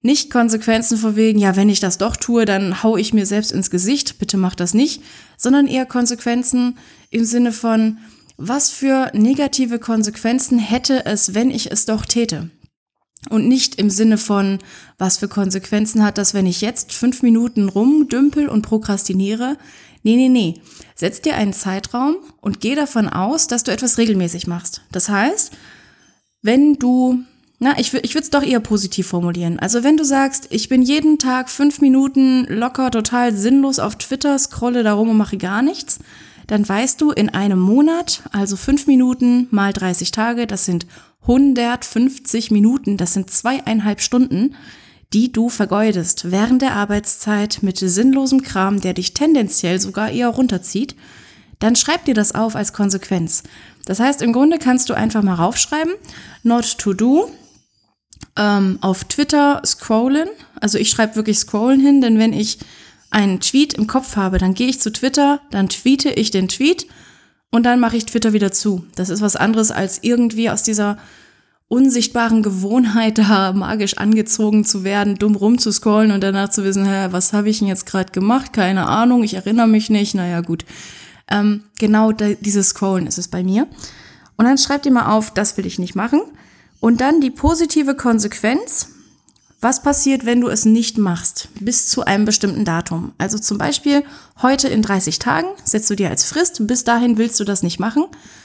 Nicht 0.05 0.29
Konsequenzen 0.29 0.97
vor 0.97 1.15
wegen, 1.15 1.39
ja, 1.39 1.55
wenn 1.55 1.69
ich 1.69 1.79
das 1.79 1.97
doch 1.97 2.17
tue, 2.17 2.43
dann 2.43 2.83
hau 2.83 2.97
ich 2.97 3.13
mir 3.13 3.25
selbst 3.25 3.53
ins 3.53 3.71
Gesicht, 3.71 4.19
bitte 4.19 4.35
mach 4.35 4.53
das 4.53 4.73
nicht, 4.73 5.01
sondern 5.37 5.65
eher 5.65 5.85
Konsequenzen 5.85 6.77
im 7.09 7.23
Sinne 7.23 7.53
von, 7.53 7.97
was 8.35 8.69
für 8.69 9.11
negative 9.13 9.79
Konsequenzen 9.79 10.59
hätte 10.59 11.05
es, 11.05 11.33
wenn 11.33 11.49
ich 11.49 11.71
es 11.71 11.85
doch 11.85 12.05
täte? 12.05 12.49
Und 13.29 13.47
nicht 13.47 13.75
im 13.75 13.89
Sinne 13.89 14.17
von, 14.17 14.59
was 14.97 15.17
für 15.17 15.29
Konsequenzen 15.29 16.03
hat 16.03 16.17
das, 16.17 16.33
wenn 16.33 16.47
ich 16.47 16.59
jetzt 16.59 16.91
fünf 16.91 17.21
Minuten 17.21 17.69
rumdümpel 17.69 18.49
und 18.49 18.63
prokrastiniere. 18.63 19.57
Nee, 20.03 20.17
nee, 20.17 20.27
nee. 20.27 20.61
Setz 20.95 21.21
dir 21.21 21.35
einen 21.35 21.53
Zeitraum 21.53 22.17
und 22.41 22.59
geh 22.59 22.75
davon 22.75 23.07
aus, 23.07 23.47
dass 23.47 23.63
du 23.63 23.71
etwas 23.71 23.97
regelmäßig 23.97 24.47
machst. 24.47 24.81
Das 24.91 25.07
heißt, 25.07 25.53
wenn 26.41 26.75
du, 26.75 27.23
na, 27.63 27.79
ich, 27.79 27.93
ich 27.93 28.13
würde 28.13 28.25
es 28.25 28.29
doch 28.29 28.43
eher 28.43 28.59
positiv 28.59 29.07
formulieren. 29.07 29.57
Also 29.57 29.83
wenn 29.83 29.95
du 29.95 30.03
sagst, 30.03 30.47
ich 30.49 30.67
bin 30.67 30.81
jeden 30.81 31.17
Tag 31.17 31.49
fünf 31.49 31.79
Minuten 31.79 32.45
locker 32.49 32.91
total 32.91 33.33
sinnlos 33.33 33.79
auf 33.79 33.95
Twitter, 33.95 34.37
scrolle 34.37 34.83
darum 34.83 35.09
und 35.09 35.17
mache 35.17 35.37
gar 35.37 35.61
nichts, 35.61 35.99
dann 36.47 36.67
weißt 36.67 36.99
du 36.99 37.11
in 37.11 37.29
einem 37.29 37.59
Monat, 37.59 38.23
also 38.33 38.57
fünf 38.57 38.85
Minuten 38.85 39.47
mal 39.49 39.71
30 39.71 40.11
Tage, 40.11 40.45
das 40.45 40.65
sind 40.65 40.85
150 41.21 42.51
Minuten, 42.51 42.97
das 42.97 43.13
sind 43.13 43.31
zweieinhalb 43.31 44.01
Stunden, 44.01 44.55
die 45.13 45.31
du 45.31 45.47
vergeudest 45.47 46.31
während 46.31 46.61
der 46.61 46.73
Arbeitszeit 46.73 47.59
mit 47.61 47.77
sinnlosem 47.77 48.41
Kram, 48.41 48.81
der 48.81 48.93
dich 48.93 49.13
tendenziell 49.13 49.79
sogar 49.79 50.11
eher 50.11 50.27
runterzieht, 50.27 50.97
dann 51.59 51.77
schreib 51.77 52.03
dir 52.03 52.13
das 52.13 52.35
auf 52.35 52.57
als 52.57 52.73
Konsequenz. 52.73 53.43
Das 53.85 54.01
heißt, 54.01 54.21
im 54.21 54.33
Grunde 54.33 54.57
kannst 54.57 54.89
du 54.89 54.93
einfach 54.95 55.23
mal 55.23 55.35
raufschreiben, 55.35 55.93
not 56.43 56.77
to 56.77 56.93
do, 56.93 57.31
ähm, 58.37 58.77
auf 58.81 59.03
Twitter 59.05 59.61
scrollen. 59.65 60.29
Also 60.59 60.77
ich 60.77 60.89
schreibe 60.89 61.15
wirklich 61.15 61.37
scrollen 61.39 61.79
hin, 61.79 62.01
denn 62.01 62.19
wenn 62.19 62.33
ich 62.33 62.59
einen 63.11 63.39
Tweet 63.39 63.73
im 63.73 63.87
Kopf 63.87 64.15
habe, 64.15 64.37
dann 64.39 64.53
gehe 64.53 64.67
ich 64.67 64.79
zu 64.79 64.91
Twitter, 64.91 65.39
dann 65.51 65.69
tweete 65.69 66.09
ich 66.09 66.31
den 66.31 66.47
Tweet 66.47 66.87
und 67.51 67.63
dann 67.63 67.79
mache 67.79 67.97
ich 67.97 68.05
Twitter 68.05 68.33
wieder 68.33 68.51
zu. 68.51 68.85
Das 68.95 69.09
ist 69.09 69.21
was 69.21 69.35
anderes 69.35 69.69
als 69.69 69.99
irgendwie 70.01 70.49
aus 70.49 70.63
dieser 70.63 70.97
unsichtbaren 71.67 72.43
Gewohnheit 72.43 73.17
da 73.19 73.53
magisch 73.53 73.97
angezogen 73.97 74.65
zu 74.65 74.83
werden, 74.83 75.15
dumm 75.15 75.35
rumzuscrollen 75.35 76.11
und 76.11 76.21
danach 76.21 76.49
zu 76.49 76.63
wissen, 76.63 76.85
hä, 76.85 77.07
was 77.11 77.33
habe 77.33 77.49
ich 77.49 77.59
denn 77.59 77.67
jetzt 77.67 77.85
gerade 77.85 78.11
gemacht? 78.11 78.53
Keine 78.53 78.87
Ahnung, 78.87 79.23
ich 79.23 79.35
erinnere 79.35 79.67
mich 79.67 79.89
nicht. 79.89 80.15
Naja, 80.15 80.41
gut. 80.41 80.65
Ähm, 81.29 81.63
genau 81.79 82.11
dieses 82.11 82.69
Scrollen 82.69 83.07
ist 83.07 83.17
es 83.17 83.27
bei 83.27 83.43
mir. 83.43 83.67
Und 84.35 84.45
dann 84.45 84.57
schreibt 84.57 84.85
ihr 84.85 84.91
mal 84.91 85.11
auf, 85.11 85.31
das 85.33 85.57
will 85.57 85.65
ich 85.65 85.79
nicht 85.79 85.95
machen. 85.95 86.21
Und 86.83 86.99
dann 86.99 87.21
die 87.21 87.31
positive 87.31 87.95
Konsequenz, 87.95 88.89
was 89.61 89.83
passiert, 89.83 90.25
wenn 90.25 90.41
du 90.41 90.49
es 90.49 90.65
nicht 90.65 90.97
machst, 90.97 91.47
bis 91.61 91.87
zu 91.87 92.03
einem 92.03 92.25
bestimmten 92.25 92.65
Datum? 92.65 93.13
Also 93.17 93.39
zum 93.39 93.57
Beispiel 93.57 94.03
heute 94.41 94.67
in 94.67 94.81
30 94.81 95.17
Tagen 95.17 95.47
setzt 95.63 95.89
du 95.89 95.95
dir 95.95 96.09
als 96.09 96.25
Frist, 96.25 96.67
bis 96.67 96.83
dahin 96.83 97.17
willst 97.17 97.39
du 97.39 97.45
das 97.45 97.63
nicht 97.63 97.79
machen. 97.79 98.03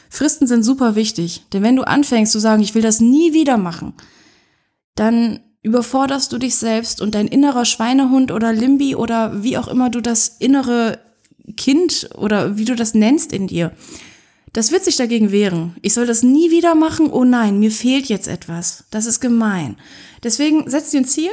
Fristen 0.08 0.46
sind 0.46 0.62
super 0.62 0.94
wichtig, 0.94 1.46
denn 1.52 1.64
wenn 1.64 1.74
du 1.74 1.82
anfängst 1.82 2.30
zu 2.30 2.38
sagen, 2.38 2.62
ich 2.62 2.76
will 2.76 2.82
das 2.82 3.00
nie 3.00 3.32
wieder 3.32 3.56
machen, 3.56 3.92
dann 4.94 5.40
überforderst 5.62 6.32
du 6.32 6.38
dich 6.38 6.54
selbst 6.54 7.00
und 7.00 7.16
dein 7.16 7.26
innerer 7.26 7.64
Schweinehund 7.64 8.30
oder 8.30 8.52
Limbi 8.52 8.94
oder 8.94 9.42
wie 9.42 9.58
auch 9.58 9.66
immer 9.66 9.90
du 9.90 10.00
das 10.00 10.28
innere 10.38 11.00
Kind 11.56 12.08
oder 12.14 12.56
wie 12.56 12.66
du 12.66 12.76
das 12.76 12.94
nennst 12.94 13.32
in 13.32 13.48
dir, 13.48 13.72
das 14.52 14.72
wird 14.72 14.84
sich 14.84 14.96
dagegen 14.96 15.30
wehren. 15.30 15.76
Ich 15.82 15.94
soll 15.94 16.06
das 16.06 16.22
nie 16.22 16.50
wieder 16.50 16.74
machen. 16.74 17.10
Oh 17.10 17.24
nein, 17.24 17.58
mir 17.58 17.70
fehlt 17.70 18.06
jetzt 18.06 18.28
etwas. 18.28 18.84
Das 18.90 19.06
ist 19.06 19.20
gemein. 19.20 19.76
Deswegen 20.22 20.68
setz 20.70 20.90
dir 20.90 21.00
ein 21.00 21.04
Ziel, 21.04 21.30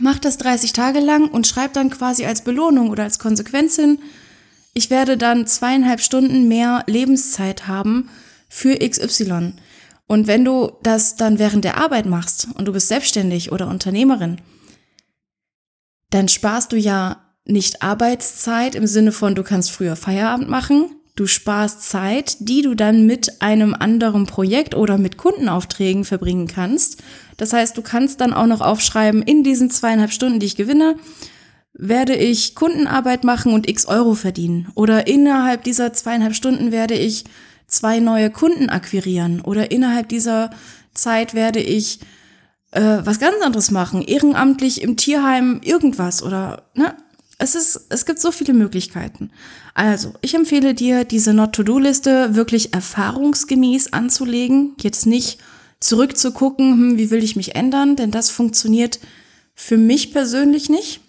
mach 0.00 0.18
das 0.18 0.38
30 0.38 0.72
Tage 0.72 1.00
lang 1.00 1.28
und 1.28 1.46
schreib 1.46 1.72
dann 1.72 1.90
quasi 1.90 2.24
als 2.24 2.42
Belohnung 2.42 2.90
oder 2.90 3.04
als 3.04 3.18
Konsequenz 3.18 3.76
hin, 3.76 3.98
ich 4.74 4.88
werde 4.88 5.18
dann 5.18 5.46
zweieinhalb 5.46 6.00
Stunden 6.00 6.48
mehr 6.48 6.84
Lebenszeit 6.86 7.66
haben 7.66 8.08
für 8.48 8.78
XY. 8.78 9.54
Und 10.06 10.26
wenn 10.26 10.44
du 10.44 10.72
das 10.82 11.16
dann 11.16 11.38
während 11.38 11.64
der 11.64 11.76
Arbeit 11.76 12.06
machst 12.06 12.48
und 12.54 12.66
du 12.66 12.72
bist 12.72 12.88
selbstständig 12.88 13.52
oder 13.52 13.68
Unternehmerin, 13.68 14.40
dann 16.10 16.28
sparst 16.28 16.72
du 16.72 16.76
ja 16.76 17.22
nicht 17.44 17.82
Arbeitszeit 17.82 18.74
im 18.74 18.86
Sinne 18.86 19.12
von, 19.12 19.34
du 19.34 19.42
kannst 19.42 19.70
früher 19.70 19.96
Feierabend 19.96 20.48
machen, 20.48 20.90
Du 21.14 21.26
sparst 21.26 21.82
Zeit, 21.82 22.36
die 22.40 22.62
du 22.62 22.74
dann 22.74 23.06
mit 23.06 23.42
einem 23.42 23.74
anderen 23.74 24.26
Projekt 24.26 24.74
oder 24.74 24.96
mit 24.96 25.18
Kundenaufträgen 25.18 26.04
verbringen 26.04 26.46
kannst. 26.46 27.02
Das 27.36 27.52
heißt, 27.52 27.76
du 27.76 27.82
kannst 27.82 28.22
dann 28.22 28.32
auch 28.32 28.46
noch 28.46 28.62
aufschreiben, 28.62 29.20
in 29.22 29.44
diesen 29.44 29.70
zweieinhalb 29.70 30.10
Stunden, 30.12 30.40
die 30.40 30.46
ich 30.46 30.56
gewinne, 30.56 30.96
werde 31.74 32.14
ich 32.14 32.54
Kundenarbeit 32.54 33.24
machen 33.24 33.52
und 33.52 33.68
x 33.68 33.86
Euro 33.86 34.14
verdienen. 34.14 34.68
Oder 34.74 35.06
innerhalb 35.06 35.64
dieser 35.64 35.92
zweieinhalb 35.92 36.34
Stunden 36.34 36.72
werde 36.72 36.94
ich 36.94 37.24
zwei 37.66 38.00
neue 38.00 38.30
Kunden 38.30 38.70
akquirieren. 38.70 39.42
Oder 39.42 39.70
innerhalb 39.70 40.08
dieser 40.08 40.50
Zeit 40.94 41.34
werde 41.34 41.60
ich 41.60 42.00
äh, 42.70 42.98
was 43.04 43.18
ganz 43.18 43.36
anderes 43.42 43.70
machen. 43.70 44.02
Ehrenamtlich 44.02 44.82
im 44.82 44.96
Tierheim 44.96 45.60
irgendwas. 45.62 46.22
Oder, 46.22 46.70
ne? 46.74 46.94
Es 47.42 47.56
ist, 47.56 47.86
es 47.88 48.06
gibt 48.06 48.20
so 48.20 48.30
viele 48.30 48.52
Möglichkeiten. 48.52 49.32
Also, 49.74 50.14
ich 50.20 50.34
empfehle 50.34 50.74
dir, 50.74 51.04
diese 51.04 51.34
Not-to-Do-Liste 51.34 52.36
wirklich 52.36 52.72
erfahrungsgemäß 52.72 53.92
anzulegen. 53.92 54.76
Jetzt 54.80 55.06
nicht 55.06 55.40
zurückzugucken, 55.80 56.72
hm, 56.72 56.98
wie 56.98 57.10
will 57.10 57.24
ich 57.24 57.34
mich 57.34 57.56
ändern, 57.56 57.96
denn 57.96 58.12
das 58.12 58.30
funktioniert 58.30 59.00
für 59.56 59.76
mich 59.76 60.12
persönlich 60.12 60.68
nicht. 60.68 61.00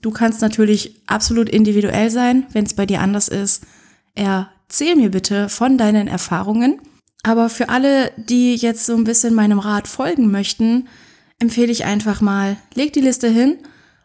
Du 0.00 0.10
kannst 0.10 0.40
natürlich 0.40 0.96
absolut 1.06 1.50
individuell 1.50 2.08
sein, 2.08 2.46
wenn 2.52 2.64
es 2.64 2.72
bei 2.72 2.86
dir 2.86 3.02
anders 3.02 3.28
ist. 3.28 3.64
Erzähl 4.14 4.96
mir 4.96 5.10
bitte 5.10 5.50
von 5.50 5.76
deinen 5.76 6.08
Erfahrungen. 6.08 6.80
Aber 7.22 7.50
für 7.50 7.68
alle, 7.68 8.12
die 8.16 8.54
jetzt 8.54 8.86
so 8.86 8.94
ein 8.94 9.04
bisschen 9.04 9.34
meinem 9.34 9.58
Rat 9.58 9.88
folgen 9.88 10.30
möchten, 10.30 10.88
empfehle 11.38 11.70
ich 11.70 11.84
einfach 11.84 12.22
mal, 12.22 12.56
leg 12.74 12.94
die 12.94 13.00
Liste 13.02 13.28
hin 13.28 13.58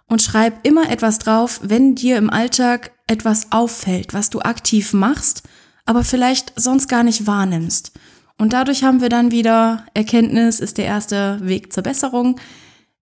und 0.08 0.22
schreib 0.22 0.66
immer 0.66 0.90
etwas 0.90 1.20
drauf, 1.20 1.60
wenn 1.64 1.96
dir 1.96 2.18
im 2.18 2.30
Alltag 2.30 2.92
etwas 3.08 3.52
auffällt, 3.52 4.14
was 4.14 4.30
du 4.30 4.40
aktiv 4.40 4.94
machst, 4.94 5.44
aber 5.86 6.04
vielleicht 6.04 6.54
sonst 6.56 6.88
gar 6.88 7.04
nicht 7.04 7.28
wahrnimmst. 7.28 7.94
Und 8.38 8.54
dadurch 8.54 8.84
haben 8.84 9.02
wir 9.02 9.10
dann 9.10 9.32
wieder 9.32 9.86
Erkenntnis 9.94 10.60
ist 10.60 10.78
der 10.78 10.86
erste 10.86 11.40
Weg 11.42 11.74
zur 11.74 11.84
Besserung. 11.84 12.40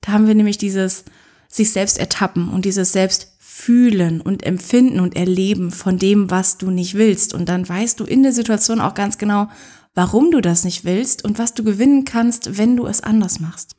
Da 0.00 0.12
haben 0.12 0.26
wir 0.26 0.34
nämlich 0.34 0.58
dieses 0.58 1.04
sich 1.49 1.73
selbst 1.73 1.99
ertappen 1.99 2.49
und 2.49 2.64
dieses 2.64 2.92
selbst 2.92 3.34
fühlen 3.38 4.20
und 4.20 4.44
empfinden 4.44 5.00
und 5.00 5.16
erleben 5.16 5.70
von 5.70 5.99
dem, 5.99 6.30
was 6.30 6.58
du 6.58 6.70
nicht 6.70 6.94
willst. 6.94 7.34
Und 7.34 7.49
dann 7.49 7.68
weißt 7.68 8.00
du 8.00 8.04
in 8.04 8.23
der 8.23 8.32
Situation 8.32 8.80
auch 8.80 8.94
ganz 8.94 9.18
genau, 9.18 9.49
warum 9.94 10.30
du 10.30 10.40
das 10.40 10.64
nicht 10.64 10.84
willst 10.84 11.25
und 11.25 11.38
was 11.38 11.54
du 11.54 11.62
gewinnen 11.62 12.04
kannst, 12.04 12.58
wenn 12.58 12.76
du 12.76 12.87
es 12.87 13.00
anders 13.00 13.40
machst. 13.40 13.76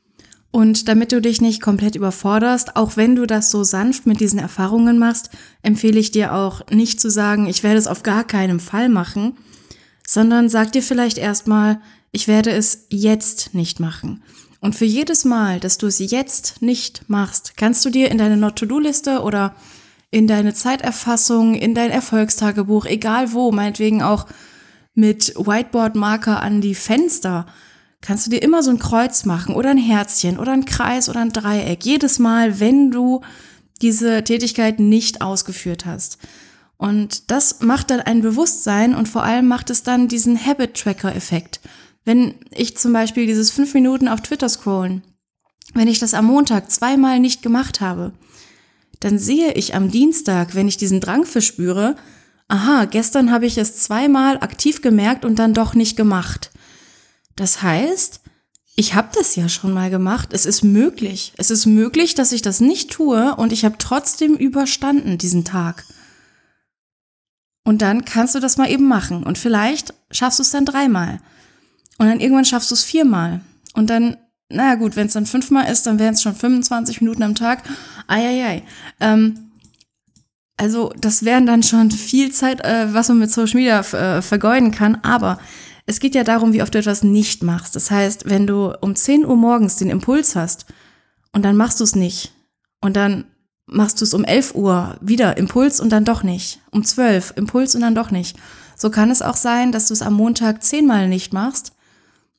Und 0.56 0.88
damit 0.88 1.12
du 1.12 1.20
dich 1.20 1.42
nicht 1.42 1.62
komplett 1.62 1.98
überforderst, 1.98 2.78
auch 2.78 2.96
wenn 2.96 3.18
du 3.18 3.26
das 3.26 3.52
so 3.52 3.66
sanft 3.66 4.06
mit 4.06 4.22
diesen 4.22 4.40
Erfahrungen 4.40 4.98
machst, 4.98 5.30
empfehle 5.64 6.00
ich 6.00 6.12
dir 6.12 6.34
auch 6.34 6.66
nicht 6.72 7.02
zu 7.02 7.10
sagen, 7.10 7.46
ich 7.48 7.62
werde 7.62 7.78
es 7.78 7.88
auf 7.88 8.04
gar 8.04 8.24
keinen 8.24 8.62
Fall 8.62 8.88
machen, 8.88 9.36
sondern 10.08 10.48
sag 10.48 10.72
dir 10.72 10.82
vielleicht 10.82 11.18
erstmal, 11.18 11.82
ich 12.14 12.30
werde 12.30 12.52
es 12.52 12.88
jetzt 12.90 13.54
nicht 13.54 13.82
machen. 13.82 14.24
Und 14.62 14.78
für 14.78 14.86
jedes 14.86 15.26
Mal, 15.26 15.60
dass 15.60 15.78
du 15.78 15.88
es 15.88 16.00
jetzt 16.00 16.62
nicht 16.62 17.10
machst, 17.10 17.58
kannst 17.58 17.84
du 17.84 17.90
dir 17.90 18.10
in 18.10 18.18
deine 18.18 18.38
Not-to-Do-Liste 18.38 19.24
oder 19.24 19.56
in 20.10 20.26
deine 20.26 20.54
Zeiterfassung, 20.54 21.56
in 21.56 21.76
dein 21.76 21.92
Erfolgstagebuch, 21.92 22.86
egal 22.86 23.34
wo, 23.34 23.52
meinetwegen 23.52 24.02
auch 24.02 24.26
mit 24.94 25.34
Whiteboard-Marker 25.36 26.42
an 26.42 26.62
die 26.62 26.76
Fenster, 26.76 27.46
kannst 28.06 28.28
du 28.28 28.30
dir 28.30 28.42
immer 28.44 28.62
so 28.62 28.70
ein 28.70 28.78
Kreuz 28.78 29.26
machen 29.26 29.56
oder 29.56 29.72
ein 29.72 29.80
Herzchen 29.80 30.38
oder 30.38 30.52
ein 30.52 30.66
Kreis 30.66 31.10
oder 31.10 31.22
ein 31.22 31.34
Dreieck. 31.34 31.84
Jedes 31.84 32.20
Mal, 32.20 32.60
wenn 32.60 32.92
du 32.92 33.22
diese 33.82 34.24
Tätigkeit 34.24 34.80
nicht 34.80 35.22
ausgeführt 35.22 35.86
hast. 35.86 36.20
Und 36.78 37.32
das 37.32 37.62
macht 37.62 37.90
dann 37.90 38.02
ein 38.02 38.22
Bewusstsein 38.22 38.94
und 38.94 39.10
vor 39.10 39.24
allem 39.24 39.48
macht 39.48 39.70
es 39.70 39.82
dann 39.82 40.08
diesen 40.08 40.44
Habit-Tracker-Effekt. 40.46 41.62
Wenn 42.04 42.36
ich 42.52 42.78
zum 42.78 42.94
Beispiel 42.94 43.26
dieses 43.26 43.50
fünf 43.50 43.74
Minuten 43.74 44.08
auf 44.08 44.22
Twitter 44.22 44.50
scrollen, 44.50 45.02
wenn 45.74 45.88
ich 45.88 46.00
das 46.00 46.14
am 46.14 46.26
Montag 46.26 46.70
zweimal 46.70 47.20
nicht 47.20 47.42
gemacht 47.42 47.82
habe, 47.82 48.14
dann 49.00 49.18
sehe 49.18 49.54
ich 49.54 49.74
am 49.74 49.90
Dienstag, 49.90 50.54
wenn 50.54 50.68
ich 50.68 50.78
diesen 50.78 51.02
Drang 51.02 51.26
verspüre, 51.26 51.96
aha, 52.48 52.86
gestern 52.86 53.32
habe 53.32 53.48
ich 53.48 53.58
es 53.58 53.78
zweimal 53.78 54.38
aktiv 54.38 54.82
gemerkt 54.82 55.26
und 55.26 55.40
dann 55.40 55.56
doch 55.56 55.74
nicht 55.74 55.98
gemacht. 55.98 56.52
Das 57.36 57.62
heißt, 57.62 58.22
ich 58.76 58.94
habe 58.94 59.10
das 59.14 59.36
ja 59.36 59.48
schon 59.48 59.74
mal 59.74 59.90
gemacht. 59.90 60.30
Es 60.32 60.46
ist 60.46 60.64
möglich. 60.64 61.34
Es 61.38 61.50
ist 61.50 61.66
möglich, 61.66 62.14
dass 62.14 62.32
ich 62.32 62.42
das 62.42 62.60
nicht 62.60 62.92
tue 62.92 63.36
und 63.36 63.54
ich 63.54 63.64
habe 63.64 63.76
trotzdem 63.78 64.36
überstanden 64.36 65.18
diesen 65.18 65.46
Tag. 65.46 65.86
Und 67.64 67.82
dann 67.82 68.06
kannst 68.06 68.36
du 68.36 68.40
das 68.40 68.58
mal 68.58 68.70
eben 68.70 68.88
machen. 68.88 69.24
Und 69.24 69.38
vielleicht 69.38 69.94
schaffst 70.12 70.40
du 70.40 70.44
es 70.44 70.52
dann 70.52 70.66
dreimal. 70.66 71.20
Und 71.98 72.08
dann 72.08 72.20
irgendwann 72.20 72.46
schaffst 72.46 72.70
du 72.70 72.76
es 72.76 72.84
viermal. 72.84 73.42
Und 73.74 73.90
dann, 73.90 74.18
naja 74.50 74.76
gut, 74.76 74.96
wenn 74.96 75.08
es 75.08 75.14
dann 75.14 75.26
fünfmal 75.26 75.72
ist, 75.72 75.88
dann 75.88 75.98
wären 75.98 76.14
es 76.14 76.22
schon 76.22 76.36
25 76.36 77.02
Minuten 77.02 77.24
am 77.24 77.34
Tag. 77.34 77.64
Eieiei. 78.08 78.64
Ähm, 79.00 79.52
also 80.58 80.94
das 80.98 81.26
wären 81.26 81.46
dann 81.46 81.64
schon 81.64 81.92
viel 81.92 82.32
Zeit, 82.32 82.64
äh, 82.64 82.94
was 82.94 83.10
man 83.10 83.20
mit 83.20 83.32
Social 83.32 83.56
Media 83.56 83.80
äh, 83.80 84.22
vergeuden 84.22 84.72
kann. 84.72 84.96
Aber 85.02 85.40
Es 85.86 86.00
geht 86.00 86.16
ja 86.16 86.24
darum, 86.24 86.54
wie 86.54 86.62
oft 86.62 86.74
du 86.74 86.80
etwas 86.80 87.04
nicht 87.04 87.44
machst. 87.44 87.76
Das 87.76 87.92
heißt, 87.92 88.30
wenn 88.30 88.48
du 88.48 88.74
um 88.82 88.96
10 88.96 89.26
Uhr 89.26 89.36
morgens 89.36 89.78
den 89.78 89.90
Impuls 89.90 90.36
hast 90.36 90.66
und 91.32 91.44
dann 91.44 91.56
machst 91.56 91.80
du 91.80 91.84
es 91.84 91.96
nicht 91.96 92.34
und 92.82 92.96
dann 92.96 93.26
machst 93.68 94.02
du 94.02 94.06
es 94.06 94.14
um 94.14 94.24
11 94.24 94.56
Uhr 94.56 94.98
wieder 95.02 95.38
Impuls 95.38 95.80
und 95.80 95.90
dann 95.90 96.06
doch 96.06 96.24
nicht. 96.24 96.62
Um 96.72 96.84
12 96.84 97.34
Impuls 97.36 97.76
und 97.76 97.82
dann 97.82 97.96
doch 97.96 98.12
nicht. 98.12 98.38
So 98.76 98.90
kann 98.90 99.12
es 99.12 99.22
auch 99.22 99.36
sein, 99.36 99.72
dass 99.72 99.88
du 99.88 99.94
es 99.94 100.02
am 100.02 100.14
Montag 100.14 100.64
zehnmal 100.64 101.08
nicht 101.08 101.34
machst, 101.34 101.72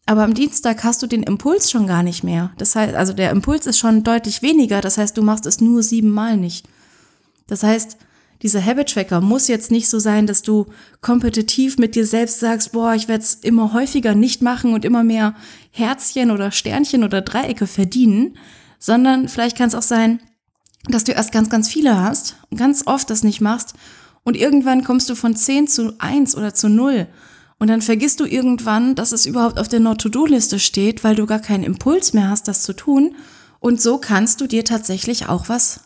aber 0.06 0.22
am 0.22 0.34
Dienstag 0.34 0.84
hast 0.84 1.02
du 1.02 1.08
den 1.08 1.24
Impuls 1.24 1.70
schon 1.70 1.86
gar 1.88 2.04
nicht 2.04 2.22
mehr. 2.22 2.52
Das 2.58 2.76
heißt, 2.76 2.94
also 2.94 3.12
der 3.12 3.30
Impuls 3.30 3.66
ist 3.66 3.78
schon 3.78 4.04
deutlich 4.04 4.40
weniger. 4.40 4.80
Das 4.80 4.98
heißt, 4.98 5.16
du 5.16 5.22
machst 5.22 5.46
es 5.46 5.60
nur 5.60 5.82
siebenmal 5.82 6.36
nicht. 6.36 6.68
Das 7.48 7.64
heißt, 7.64 7.96
dieser 8.42 8.64
Habit 8.64 8.90
Tracker 8.90 9.20
muss 9.20 9.48
jetzt 9.48 9.70
nicht 9.70 9.88
so 9.88 9.98
sein, 9.98 10.26
dass 10.26 10.42
du 10.42 10.66
kompetitiv 11.00 11.78
mit 11.78 11.94
dir 11.94 12.06
selbst 12.06 12.40
sagst, 12.40 12.72
boah, 12.72 12.94
ich 12.94 13.08
werde 13.08 13.22
es 13.22 13.34
immer 13.34 13.72
häufiger 13.72 14.14
nicht 14.14 14.42
machen 14.42 14.74
und 14.74 14.84
immer 14.84 15.04
mehr 15.04 15.34
Herzchen 15.70 16.30
oder 16.30 16.50
Sternchen 16.50 17.04
oder 17.04 17.22
Dreiecke 17.22 17.66
verdienen, 17.66 18.36
sondern 18.78 19.28
vielleicht 19.28 19.56
kann 19.56 19.68
es 19.68 19.74
auch 19.74 19.82
sein, 19.82 20.20
dass 20.88 21.04
du 21.04 21.12
erst 21.12 21.32
ganz, 21.32 21.50
ganz 21.50 21.68
viele 21.68 22.00
hast 22.00 22.36
und 22.50 22.58
ganz 22.58 22.86
oft 22.86 23.10
das 23.10 23.24
nicht 23.24 23.40
machst 23.40 23.74
und 24.22 24.36
irgendwann 24.36 24.84
kommst 24.84 25.08
du 25.08 25.14
von 25.14 25.34
10 25.34 25.68
zu 25.68 25.94
1 25.98 26.36
oder 26.36 26.54
zu 26.54 26.68
0 26.68 27.08
und 27.58 27.68
dann 27.68 27.80
vergisst 27.80 28.20
du 28.20 28.26
irgendwann, 28.26 28.94
dass 28.94 29.12
es 29.12 29.24
überhaupt 29.24 29.58
auf 29.58 29.68
der 29.68 29.80
Not-to-Do-Liste 29.80 30.58
steht, 30.58 31.04
weil 31.04 31.14
du 31.14 31.26
gar 31.26 31.38
keinen 31.38 31.64
Impuls 31.64 32.12
mehr 32.12 32.28
hast, 32.28 32.48
das 32.48 32.62
zu 32.62 32.74
tun. 32.74 33.16
Und 33.60 33.80
so 33.80 33.98
kannst 33.98 34.40
du 34.40 34.46
dir 34.46 34.64
tatsächlich 34.64 35.28
auch 35.28 35.48
was, 35.48 35.80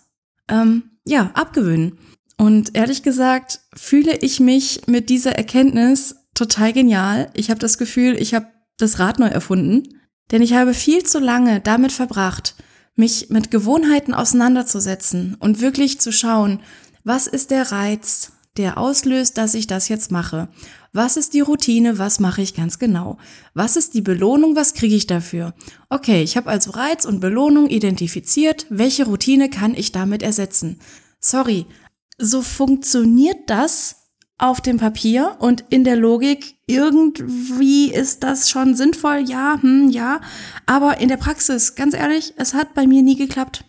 ähm, 0.49 0.83
ja, 1.07 1.31
abgewöhnen. 1.35 1.99
Und 2.41 2.75
ehrlich 2.75 3.03
gesagt 3.03 3.61
fühle 3.75 4.17
ich 4.17 4.41
mich 4.41 4.87
mit 4.87 5.11
dieser 5.11 5.33
Erkenntnis 5.33 6.15
total 6.33 6.73
genial. 6.73 7.31
Ich 7.35 7.51
habe 7.51 7.61
das 7.61 7.77
Gefühl, 7.77 8.17
ich 8.19 8.33
habe 8.33 8.47
das 8.79 8.99
Rad 8.99 9.19
neu 9.19 9.27
erfunden. 9.27 9.83
Denn 10.31 10.41
ich 10.41 10.55
habe 10.55 10.73
viel 10.73 11.03
zu 11.03 11.19
lange 11.19 11.61
damit 11.61 11.93
verbracht, 11.93 12.55
mich 12.95 13.29
mit 13.29 13.51
Gewohnheiten 13.51 14.15
auseinanderzusetzen 14.15 15.37
und 15.39 15.61
wirklich 15.61 16.01
zu 16.01 16.13
schauen, 16.13 16.61
was 17.05 17.27
ist 17.27 17.51
der 17.51 17.73
Reiz, 17.73 18.33
der 18.57 18.79
auslöst, 18.79 19.37
dass 19.37 19.53
ich 19.53 19.67
das 19.67 19.91
jetzt 19.91 20.11
mache? 20.11 20.49
Was 20.95 21.19
ist 21.19 21.35
die 21.35 21.41
Routine? 21.41 21.99
Was 21.99 22.21
mache 22.21 22.41
ich 22.41 22.55
ganz 22.55 22.79
genau? 22.79 23.19
Was 23.53 23.77
ist 23.77 23.93
die 23.93 24.01
Belohnung? 24.01 24.57
Was 24.57 24.73
kriege 24.73 24.95
ich 24.95 25.07
dafür? 25.07 25.53
Okay, 25.91 26.23
ich 26.23 26.39
habe 26.39 26.49
also 26.49 26.71
Reiz 26.71 27.05
und 27.05 27.21
Belohnung 27.21 27.69
identifiziert. 27.69 28.65
Welche 28.71 29.05
Routine 29.05 29.51
kann 29.51 29.75
ich 29.75 29.93
damit 29.93 30.23
ersetzen? 30.23 30.81
Sorry, 31.19 31.67
so 32.21 32.43
funktioniert 32.43 33.49
das 33.49 33.97
auf 34.39 34.61
dem 34.61 34.79
Papier 34.79 35.37
und 35.39 35.65
in 35.71 35.85
der 35.85 35.97
Logik. 35.97 36.57
Irgendwie 36.67 37.93
ist 37.93 38.23
das 38.23 38.49
schon 38.49 38.75
sinnvoll, 38.75 39.25
ja, 39.27 39.59
hm, 39.61 39.91
ja. 39.91 40.21
Aber 40.67 40.99
in 40.99 41.09
der 41.09 41.17
Praxis, 41.17 41.75
ganz 41.75 41.95
ehrlich, 41.95 42.35
es 42.37 42.55
hat 42.55 42.75
bei 42.75 42.87
mir 42.87 43.03
nie 43.03 43.17
geklappt. 43.17 43.65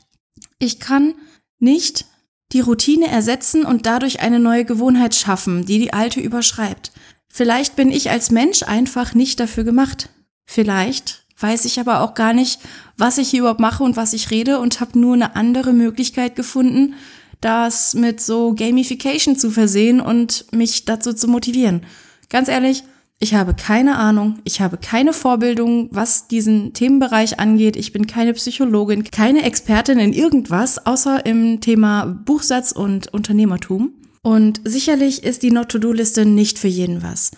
Ich 0.60 0.80
kann 0.80 1.14
nicht 1.60 2.06
die 2.52 2.62
Routine 2.62 3.08
ersetzen 3.08 3.66
und 3.66 3.86
dadurch 3.86 4.22
eine 4.22 4.40
neue 4.40 4.66
Gewohnheit 4.66 5.16
schaffen, 5.16 5.66
die 5.66 5.80
die 5.80 5.94
alte 5.94 6.20
überschreibt. 6.20 6.92
Vielleicht 7.30 7.76
bin 7.76 7.92
ich 7.92 8.10
als 8.10 8.30
Mensch 8.30 8.64
einfach 8.64 9.14
nicht 9.14 9.40
dafür 9.40 9.64
gemacht. 9.64 10.10
Vielleicht 10.46 11.26
weiß 11.40 11.66
ich 11.66 11.80
aber 11.80 12.02
auch 12.02 12.14
gar 12.14 12.34
nicht, 12.34 12.60
was 12.98 13.18
ich 13.18 13.30
hier 13.30 13.40
überhaupt 13.42 13.62
mache 13.62 13.84
und 13.84 13.96
was 13.96 14.14
ich 14.14 14.32
rede 14.32 14.60
und 14.60 14.80
habe 14.80 15.00
nur 15.00 15.14
eine 15.14 15.36
andere 15.36 15.74
Möglichkeit 15.74 16.36
gefunden, 16.36 16.96
das 17.42 17.94
mit 17.96 18.22
so 18.22 18.54
Gamification 18.56 19.36
zu 19.36 19.50
versehen 19.52 20.00
und 20.00 20.46
mich 20.52 20.86
dazu 20.86 21.14
zu 21.14 21.28
motivieren. 21.28 21.82
Ganz 22.30 22.48
ehrlich, 22.48 22.84
ich 23.20 23.36
habe 23.36 23.54
keine 23.54 23.98
Ahnung, 23.98 24.40
ich 24.46 24.62
habe 24.62 24.78
keine 24.78 25.14
Vorbildung, 25.14 25.90
was 25.92 26.28
diesen 26.28 26.74
Themenbereich 26.74 27.40
angeht. 27.40 27.76
Ich 27.76 27.94
bin 27.94 28.08
keine 28.08 28.34
Psychologin, 28.34 29.04
keine 29.04 29.44
Expertin 29.44 30.00
in 30.00 30.12
irgendwas, 30.12 30.84
außer 30.86 31.26
im 31.26 31.62
Thema 31.62 32.06
Buchsatz 32.06 32.72
und 32.72 33.14
Unternehmertum. 33.14 33.94
Und 34.24 34.62
sicherlich 34.64 35.24
ist 35.24 35.44
die 35.44 35.52
Not-to-Do-Liste 35.52 36.26
nicht 36.26 36.58
für 36.58 36.68
jeden 36.68 37.04
was. 37.04 37.32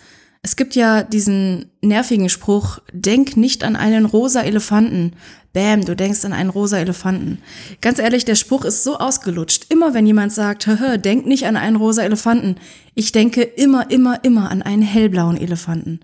Es 0.46 0.58
gibt 0.58 0.76
ja 0.76 1.04
diesen 1.04 1.72
nervigen 1.82 2.28
Spruch, 2.28 2.80
denk 2.92 3.38
nicht 3.38 3.64
an 3.64 3.78
einen 3.78 4.04
rosa 4.04 4.42
Elefanten. 4.42 5.14
Bam, 5.54 5.86
du 5.86 5.96
denkst 5.96 6.26
an 6.26 6.34
einen 6.34 6.50
rosa 6.50 6.80
Elefanten. 6.80 7.38
Ganz 7.80 7.98
ehrlich, 7.98 8.26
der 8.26 8.36
Spruch 8.36 8.66
ist 8.66 8.84
so 8.84 8.98
ausgelutscht. 8.98 9.68
Immer 9.72 9.94
wenn 9.94 10.06
jemand 10.06 10.34
sagt, 10.34 10.68
hör, 10.68 10.98
denk 10.98 11.26
nicht 11.26 11.46
an 11.46 11.56
einen 11.56 11.78
rosa 11.78 12.04
Elefanten, 12.04 12.58
ich 12.94 13.14
denke 13.14 13.42
immer, 13.42 13.90
immer, 13.90 14.22
immer 14.26 14.52
an 14.52 14.62
einen 14.62 14.82
hellblauen 14.82 15.38
Elefanten. 15.38 16.02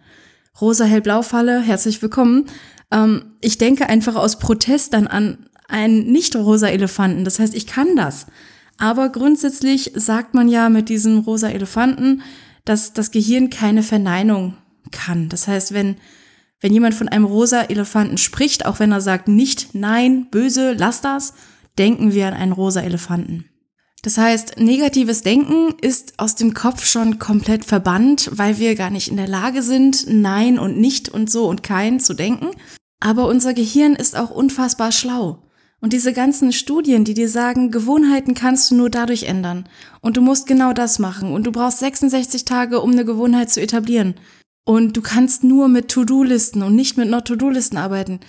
Rosa-Hellblau-Falle, 0.62 1.60
herzlich 1.62 2.02
willkommen. 2.02 2.46
Ähm, 2.92 3.34
ich 3.42 3.58
denke 3.58 3.90
einfach 3.90 4.16
aus 4.16 4.40
Protest 4.40 4.94
dann 4.94 5.08
an 5.08 5.50
einen 5.68 6.12
nicht-rosa 6.14 6.68
Elefanten. 6.70 7.26
Das 7.26 7.40
heißt, 7.40 7.56
ich 7.56 7.68
kann 7.68 7.98
das. 7.98 8.26
Aber 8.78 9.10
grundsätzlich 9.10 9.92
sagt 9.96 10.34
man 10.34 10.48
ja 10.48 10.70
mit 10.70 10.88
diesem 10.88 11.20
rosa 11.20 11.50
Elefanten, 11.50 12.22
dass 12.66 12.94
das 12.94 13.12
Gehirn 13.12 13.50
keine 13.50 13.84
Verneinung 13.84 14.56
kann. 14.92 15.30
Das 15.30 15.48
heißt, 15.48 15.74
wenn, 15.74 15.98
wenn 16.62 16.74
jemand 16.74 16.96
von 16.96 17.08
einem 17.08 17.26
rosa 17.26 17.64
Elefanten 17.64 18.18
spricht, 18.18 18.66
auch 18.66 18.80
wenn 18.80 18.92
er 18.92 19.02
sagt 19.02 19.28
nicht, 19.28 19.74
nein, 19.74 20.28
böse, 20.30 20.74
lass 20.74 21.02
das, 21.02 21.34
denken 21.78 22.14
wir 22.14 22.28
an 22.28 22.34
einen 22.34 22.52
rosa 22.52 22.82
Elefanten. 22.82 23.46
Das 24.02 24.18
heißt, 24.18 24.58
negatives 24.58 25.24
Denken 25.24 25.76
ist 25.82 26.14
aus 26.20 26.36
dem 26.36 26.54
Kopf 26.54 26.86
schon 26.86 27.20
komplett 27.20 27.66
verbannt, 27.66 28.30
weil 28.34 28.58
wir 28.58 28.76
gar 28.76 28.90
nicht 28.90 29.10
in 29.10 29.18
der 29.18 29.28
Lage 29.28 29.62
sind, 29.62 30.06
Nein 30.08 30.58
und 30.58 30.78
nicht 30.80 31.10
und 31.10 31.30
so 31.30 31.48
und 31.50 31.64
kein 31.64 32.00
zu 32.00 32.14
denken. 32.14 32.52
Aber 33.02 33.28
unser 33.28 33.54
Gehirn 33.54 33.96
ist 33.96 34.18
auch 34.18 34.30
unfassbar 34.30 34.92
schlau. 34.92 35.44
Und 35.82 35.94
diese 35.94 36.14
ganzen 36.14 36.52
Studien, 36.52 37.06
die 37.06 37.14
dir 37.14 37.30
sagen, 37.30 37.72
Gewohnheiten 37.72 38.34
kannst 38.34 38.72
du 38.72 38.76
nur 38.76 38.90
dadurch 38.90 39.24
ändern. 39.24 39.68
Und 40.02 40.18
du 40.18 40.22
musst 40.22 40.46
genau 40.46 40.74
das 40.74 41.00
machen. 41.00 41.32
Und 41.32 41.46
du 41.46 41.52
brauchst 41.52 41.80
66 41.80 42.46
Tage, 42.46 42.82
um 42.82 42.92
eine 42.92 43.06
Gewohnheit 43.06 43.50
zu 43.50 43.62
etablieren. 43.62 44.16
Und 44.66 44.98
du 44.98 45.02
kannst 45.02 45.44
nur 45.44 45.68
mit 45.68 45.90
To-Do-Listen 45.90 46.64
und 46.64 46.76
nicht 46.76 46.98
mit 46.98 47.10
Not-To-Do-Listen 47.10 47.78
arbeiten. 47.78 48.20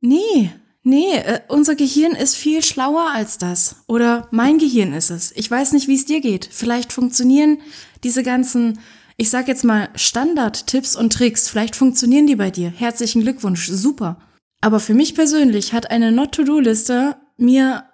Nee, 0.00 0.50
Nee, 0.82 1.12
äh, 1.12 1.40
unser 1.48 1.74
Gehirn 1.74 2.12
ist 2.12 2.36
viel 2.36 2.64
schlauer 2.64 3.10
als 3.12 3.36
das. 3.36 3.76
Oder 3.86 4.28
mein 4.30 4.58
Gehirn 4.58 4.94
ist 4.94 5.10
es. 5.10 5.30
Ich 5.36 5.50
weiß 5.50 5.72
nicht, 5.72 5.88
wie 5.88 5.94
es 5.94 6.06
dir 6.06 6.22
geht. 6.22 6.48
Vielleicht 6.50 6.92
funktionieren 6.92 7.58
diese 8.02 8.22
ganzen, 8.22 8.78
ich 9.18 9.28
sag 9.28 9.46
jetzt 9.46 9.64
mal, 9.64 9.90
Standard-Tipps 9.94 10.96
und 10.96 11.12
Tricks, 11.12 11.50
vielleicht 11.50 11.76
funktionieren 11.76 12.26
die 12.26 12.36
bei 12.36 12.50
dir. 12.50 12.70
Herzlichen 12.70 13.20
Glückwunsch, 13.20 13.68
super. 13.68 14.16
Aber 14.60 14.80
für 14.80 14.94
mich 14.94 15.14
persönlich 15.14 15.72
hat 15.72 15.90
eine 15.90 16.12
Not-to-Do-Liste 16.12 17.16
mir 17.36 17.84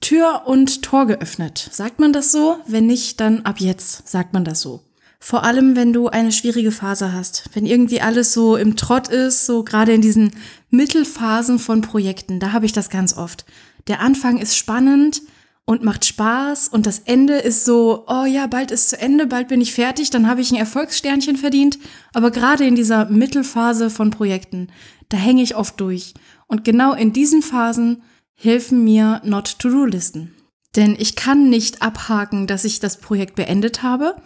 Tür 0.00 0.42
und 0.46 0.82
Tor 0.82 1.06
geöffnet. 1.06 1.68
Sagt 1.72 1.98
man 1.98 2.12
das 2.12 2.30
so? 2.30 2.58
Wenn 2.66 2.86
nicht, 2.86 3.20
dann 3.20 3.42
ab 3.42 3.58
jetzt 3.58 4.08
sagt 4.08 4.32
man 4.32 4.44
das 4.44 4.60
so. 4.60 4.84
Vor 5.18 5.42
allem, 5.42 5.74
wenn 5.74 5.92
du 5.92 6.06
eine 6.06 6.30
schwierige 6.30 6.70
Phase 6.70 7.12
hast. 7.12 7.50
Wenn 7.52 7.66
irgendwie 7.66 8.00
alles 8.00 8.32
so 8.32 8.56
im 8.56 8.76
Trott 8.76 9.08
ist, 9.08 9.46
so 9.46 9.64
gerade 9.64 9.92
in 9.92 10.00
diesen 10.00 10.30
Mittelphasen 10.70 11.58
von 11.58 11.82
Projekten, 11.82 12.38
da 12.38 12.52
habe 12.52 12.66
ich 12.66 12.72
das 12.72 12.88
ganz 12.88 13.16
oft. 13.16 13.44
Der 13.88 14.00
Anfang 14.00 14.38
ist 14.38 14.56
spannend 14.56 15.22
und 15.68 15.84
macht 15.84 16.06
Spaß 16.06 16.68
und 16.68 16.86
das 16.86 17.00
Ende 17.00 17.34
ist 17.34 17.66
so, 17.66 18.06
oh 18.06 18.24
ja, 18.24 18.46
bald 18.46 18.70
ist 18.70 18.88
zu 18.88 18.98
Ende, 18.98 19.26
bald 19.26 19.48
bin 19.48 19.60
ich 19.60 19.74
fertig, 19.74 20.08
dann 20.08 20.26
habe 20.26 20.40
ich 20.40 20.50
ein 20.50 20.56
Erfolgssternchen 20.56 21.36
verdient. 21.36 21.78
Aber 22.14 22.30
gerade 22.30 22.66
in 22.66 22.74
dieser 22.74 23.10
Mittelphase 23.10 23.90
von 23.90 24.10
Projekten, 24.10 24.68
da 25.10 25.18
hänge 25.18 25.42
ich 25.42 25.56
oft 25.56 25.78
durch. 25.78 26.14
Und 26.46 26.64
genau 26.64 26.94
in 26.94 27.12
diesen 27.12 27.42
Phasen 27.42 28.02
helfen 28.34 28.82
mir 28.82 29.20
Not-to-Do-Listen. 29.26 30.34
Denn 30.74 30.96
ich 30.98 31.16
kann 31.16 31.50
nicht 31.50 31.82
abhaken, 31.82 32.46
dass 32.46 32.64
ich 32.64 32.80
das 32.80 32.96
Projekt 32.96 33.34
beendet 33.34 33.82
habe. 33.82 34.16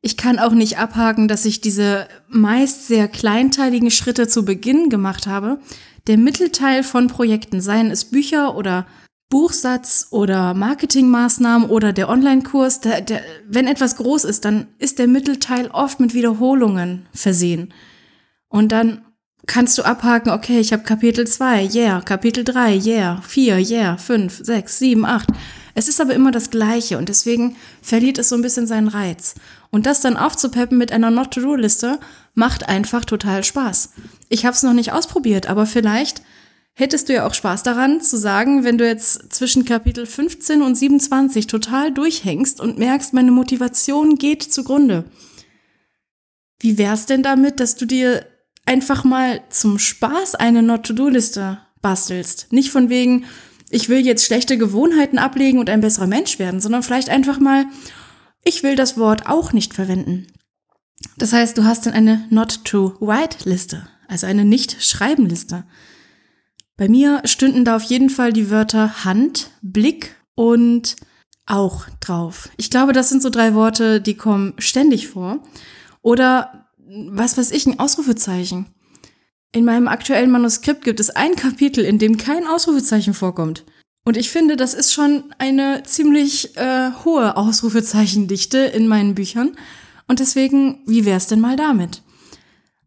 Ich 0.00 0.16
kann 0.16 0.38
auch 0.38 0.52
nicht 0.52 0.78
abhaken, 0.78 1.28
dass 1.28 1.44
ich 1.44 1.60
diese 1.60 2.08
meist 2.28 2.86
sehr 2.86 3.08
kleinteiligen 3.08 3.90
Schritte 3.90 4.26
zu 4.26 4.42
Beginn 4.42 4.88
gemacht 4.88 5.26
habe. 5.26 5.60
Der 6.06 6.16
Mittelteil 6.16 6.82
von 6.82 7.08
Projekten, 7.08 7.60
seien 7.60 7.90
es 7.90 8.06
Bücher 8.06 8.56
oder 8.56 8.86
Buchsatz 9.28 10.08
oder 10.10 10.54
Marketingmaßnahmen 10.54 11.68
oder 11.68 11.92
der 11.92 12.08
Online-Kurs, 12.08 12.80
der, 12.80 13.02
der, 13.02 13.22
wenn 13.46 13.66
etwas 13.66 13.96
groß 13.96 14.24
ist, 14.24 14.44
dann 14.44 14.68
ist 14.78 14.98
der 14.98 15.06
Mittelteil 15.06 15.68
oft 15.70 16.00
mit 16.00 16.14
Wiederholungen 16.14 17.06
versehen. 17.12 17.74
Und 18.48 18.72
dann 18.72 19.02
kannst 19.46 19.76
du 19.76 19.82
abhaken, 19.82 20.30
okay, 20.30 20.60
ich 20.60 20.72
habe 20.72 20.82
Kapitel 20.82 21.26
2, 21.26 21.70
yeah, 21.74 22.00
Kapitel 22.00 22.44
3, 22.44 22.76
yeah, 22.78 23.20
4, 23.22 23.58
yeah, 23.58 23.96
5, 23.96 24.40
6, 24.42 24.78
7, 24.78 25.04
8. 25.04 25.28
Es 25.74 25.88
ist 25.88 26.00
aber 26.00 26.14
immer 26.14 26.30
das 26.30 26.50
Gleiche 26.50 26.98
und 26.98 27.08
deswegen 27.08 27.56
verliert 27.82 28.18
es 28.18 28.30
so 28.30 28.34
ein 28.34 28.42
bisschen 28.42 28.66
seinen 28.66 28.88
Reiz. 28.88 29.34
Und 29.70 29.86
das 29.86 30.00
dann 30.00 30.16
aufzupeppen 30.16 30.76
mit 30.76 30.90
einer 30.90 31.10
Not-to-Do-Liste 31.10 32.00
macht 32.34 32.68
einfach 32.68 33.04
total 33.04 33.44
Spaß. 33.44 33.90
Ich 34.28 34.44
habe 34.44 34.54
es 34.54 34.62
noch 34.62 34.72
nicht 34.72 34.92
ausprobiert, 34.92 35.48
aber 35.48 35.66
vielleicht 35.66 36.22
hättest 36.78 37.08
du 37.08 37.12
ja 37.12 37.26
auch 37.26 37.34
Spaß 37.34 37.64
daran 37.64 38.00
zu 38.00 38.16
sagen, 38.16 38.62
wenn 38.62 38.78
du 38.78 38.86
jetzt 38.86 39.32
zwischen 39.32 39.64
Kapitel 39.64 40.06
15 40.06 40.62
und 40.62 40.76
27 40.76 41.48
total 41.48 41.92
durchhängst 41.92 42.60
und 42.60 42.78
merkst, 42.78 43.12
meine 43.12 43.32
Motivation 43.32 44.14
geht 44.14 44.44
zugrunde. 44.44 45.04
Wie 46.60 46.78
wär's 46.78 47.06
denn 47.06 47.24
damit, 47.24 47.58
dass 47.58 47.74
du 47.74 47.84
dir 47.84 48.24
einfach 48.64 49.02
mal 49.02 49.42
zum 49.50 49.80
Spaß 49.80 50.36
eine 50.36 50.62
Not-to-Do-Liste 50.62 51.58
bastelst? 51.82 52.52
Nicht 52.52 52.70
von 52.70 52.88
wegen, 52.88 53.24
ich 53.70 53.88
will 53.88 54.06
jetzt 54.06 54.24
schlechte 54.24 54.56
Gewohnheiten 54.56 55.18
ablegen 55.18 55.58
und 55.58 55.68
ein 55.68 55.80
besserer 55.80 56.06
Mensch 56.06 56.38
werden, 56.38 56.60
sondern 56.60 56.84
vielleicht 56.84 57.10
einfach 57.10 57.40
mal, 57.40 57.66
ich 58.44 58.62
will 58.62 58.76
das 58.76 58.96
Wort 58.96 59.26
auch 59.26 59.52
nicht 59.52 59.74
verwenden. 59.74 60.28
Das 61.16 61.32
heißt, 61.32 61.58
du 61.58 61.64
hast 61.64 61.86
dann 61.86 61.94
eine 61.94 62.24
Not-to-Write-Liste, 62.30 63.88
also 64.06 64.28
eine 64.28 64.44
Nicht-Schreiben-Liste. 64.44 65.64
Bei 66.78 66.88
mir 66.88 67.22
stünden 67.24 67.64
da 67.64 67.76
auf 67.76 67.82
jeden 67.82 68.08
Fall 68.08 68.32
die 68.32 68.50
Wörter 68.50 69.04
Hand, 69.04 69.50
Blick 69.62 70.14
und 70.36 70.94
auch 71.44 71.86
drauf. 72.00 72.48
Ich 72.56 72.70
glaube, 72.70 72.92
das 72.92 73.08
sind 73.08 73.20
so 73.20 73.30
drei 73.30 73.52
Worte, 73.54 74.00
die 74.00 74.14
kommen 74.14 74.54
ständig 74.58 75.08
vor. 75.08 75.42
Oder 76.02 76.68
was 77.10 77.36
weiß 77.36 77.50
ich, 77.50 77.66
ein 77.66 77.80
Ausrufezeichen. 77.80 78.66
In 79.50 79.64
meinem 79.64 79.88
aktuellen 79.88 80.30
Manuskript 80.30 80.84
gibt 80.84 81.00
es 81.00 81.10
ein 81.10 81.34
Kapitel, 81.34 81.84
in 81.84 81.98
dem 81.98 82.16
kein 82.16 82.46
Ausrufezeichen 82.46 83.12
vorkommt. 83.12 83.64
Und 84.04 84.16
ich 84.16 84.30
finde, 84.30 84.56
das 84.56 84.72
ist 84.72 84.92
schon 84.92 85.24
eine 85.38 85.82
ziemlich 85.82 86.56
äh, 86.56 86.92
hohe 87.04 87.36
Ausrufezeichendichte 87.36 88.58
in 88.58 88.86
meinen 88.86 89.16
Büchern. 89.16 89.56
Und 90.06 90.20
deswegen, 90.20 90.82
wie 90.86 91.04
wär's 91.04 91.26
denn 91.26 91.40
mal 91.40 91.56
damit? 91.56 92.02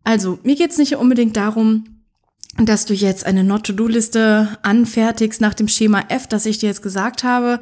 Also, 0.05 0.39
mir 0.43 0.55
geht's 0.55 0.77
nicht 0.77 0.95
unbedingt 0.95 1.35
darum, 1.35 2.00
dass 2.57 2.85
du 2.85 2.93
jetzt 2.93 3.25
eine 3.25 3.43
Not-to-Do-Liste 3.43 4.57
anfertigst 4.61 5.41
nach 5.41 5.53
dem 5.53 5.67
Schema 5.67 6.03
F, 6.09 6.27
das 6.27 6.45
ich 6.45 6.59
dir 6.59 6.67
jetzt 6.67 6.83
gesagt 6.83 7.23
habe. 7.23 7.59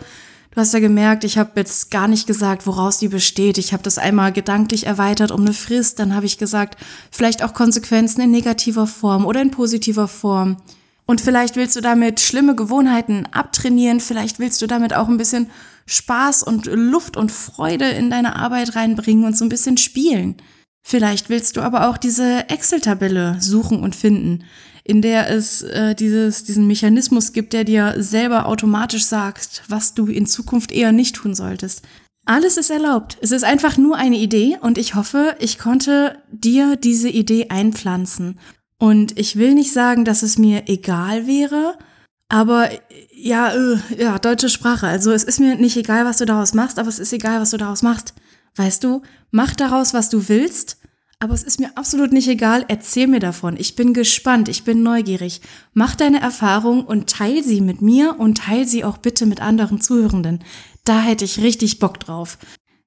Du 0.52 0.60
hast 0.60 0.74
ja 0.74 0.80
gemerkt, 0.80 1.24
ich 1.24 1.38
habe 1.38 1.52
jetzt 1.58 1.92
gar 1.92 2.08
nicht 2.08 2.26
gesagt, 2.26 2.66
woraus 2.66 2.98
die 2.98 3.08
besteht. 3.08 3.60
Ich 3.60 3.72
habe 3.72 3.84
das 3.84 4.00
einmal 4.00 4.34
gedanklich 4.34 4.88
erweitert 4.88 5.32
um 5.32 5.42
eine 5.42 5.54
Frist. 5.54 6.00
Dann 6.00 6.16
habe 6.16 6.26
ich 6.26 6.40
gesagt, 6.40 6.78
vielleicht 7.12 7.44
auch 7.44 7.54
Konsequenzen 7.54 8.22
in 8.22 8.32
negativer 8.32 8.88
Form 8.88 9.26
oder 9.26 9.42
in 9.42 9.52
positiver 9.52 10.08
Form. 10.08 10.58
Und 11.06 11.22
vielleicht 11.22 11.56
willst 11.56 11.76
du 11.76 11.82
damit 11.82 12.20
schlimme 12.20 12.56
Gewohnheiten 12.56 13.28
abtrainieren. 13.32 14.00
Vielleicht 14.00 14.40
willst 14.40 14.62
du 14.62 14.68
damit 14.68 14.96
auch 14.96 15.08
ein 15.08 15.18
bisschen 15.18 15.50
Spaß 15.86 16.44
und 16.44 16.66
Luft 16.66 17.16
und 17.16 17.32
Freude 17.32 17.90
in 17.90 18.10
deine 18.10 18.36
Arbeit 18.36 18.76
reinbringen 18.76 19.26
und 19.26 19.38
so 19.38 19.46
ein 19.46 19.50
bisschen 19.50 19.78
spielen. 19.78 20.38
Vielleicht 20.84 21.30
willst 21.30 21.58
du 21.58 21.62
aber 21.62 21.90
auch 21.90 21.98
diese 21.98 22.50
Excel-Tabelle 22.50 23.38
suchen 23.40 23.82
und 23.82 23.96
finden, 23.96 24.44
in 24.90 25.04
der 25.04 25.30
es 25.30 25.62
äh, 25.62 25.94
dieses, 25.94 26.44
diesen 26.46 26.66
Mechanismus 26.66 27.32
gibt, 27.32 27.54
der 27.54 27.64
dir 27.64 27.96
selber 28.00 28.48
automatisch 28.48 29.06
sagt, 29.06 29.62
was 29.68 29.94
du 29.94 30.08
in 30.08 30.26
Zukunft 30.26 30.72
eher 30.72 30.92
nicht 30.92 31.16
tun 31.16 31.36
solltest. 31.36 31.84
Alles 32.26 32.58
ist 32.58 32.72
erlaubt. 32.72 33.18
Es 33.22 33.32
ist 33.32 33.44
einfach 33.44 33.78
nur 33.78 33.98
eine 33.98 34.18
Idee 34.18 34.58
und 34.62 34.80
ich 34.80 34.96
hoffe, 34.96 35.36
ich 35.40 35.60
konnte 35.60 36.18
dir 36.32 36.76
diese 36.76 37.10
Idee 37.10 37.48
einpflanzen. 37.50 38.40
Und 38.80 39.18
ich 39.20 39.36
will 39.36 39.54
nicht 39.54 39.74
sagen, 39.74 40.06
dass 40.06 40.24
es 40.24 40.40
mir 40.40 40.64
egal 40.68 41.28
wäre, 41.28 41.78
aber 42.28 42.70
ja, 43.14 43.54
äh, 43.54 43.78
ja, 43.96 44.18
deutsche 44.18 44.50
Sprache. 44.50 44.88
Also 44.88 45.12
es 45.12 45.24
ist 45.24 45.40
mir 45.40 45.56
nicht 45.56 45.78
egal, 45.78 46.06
was 46.06 46.18
du 46.18 46.26
daraus 46.26 46.56
machst, 46.56 46.80
aber 46.80 46.90
es 46.90 47.00
ist 47.00 47.14
egal, 47.14 47.42
was 47.42 47.52
du 47.52 47.58
daraus 47.58 47.84
machst. 47.84 48.16
Weißt 48.56 48.84
du, 48.84 49.04
mach 49.30 49.56
daraus, 49.56 49.94
was 49.94 50.10
du 50.10 50.30
willst 50.30 50.79
aber 51.20 51.34
es 51.34 51.44
ist 51.44 51.60
mir 51.60 51.76
absolut 51.76 52.14
nicht 52.14 52.30
egal, 52.30 52.64
erzähl 52.70 53.08
mir 53.08 53.20
davon. 53.20 53.58
Ich 53.58 53.76
bin 53.76 53.94
gespannt, 53.94 54.48
ich 54.48 54.64
bin 54.64 54.84
neugierig. 54.84 55.42
Mach 55.74 55.96
deine 55.96 56.22
Erfahrung 56.22 56.86
und 56.86 57.10
teil 57.10 57.44
sie 57.44 57.60
mit 57.60 57.82
mir 57.82 58.16
und 58.18 58.38
teil 58.38 58.66
sie 58.66 58.86
auch 58.86 58.98
bitte 58.98 59.26
mit 59.26 59.42
anderen 59.42 59.82
Zuhörenden. 59.82 60.40
Da 60.86 61.02
hätte 61.02 61.26
ich 61.26 61.42
richtig 61.42 61.80
Bock 61.80 62.00
drauf. 62.00 62.38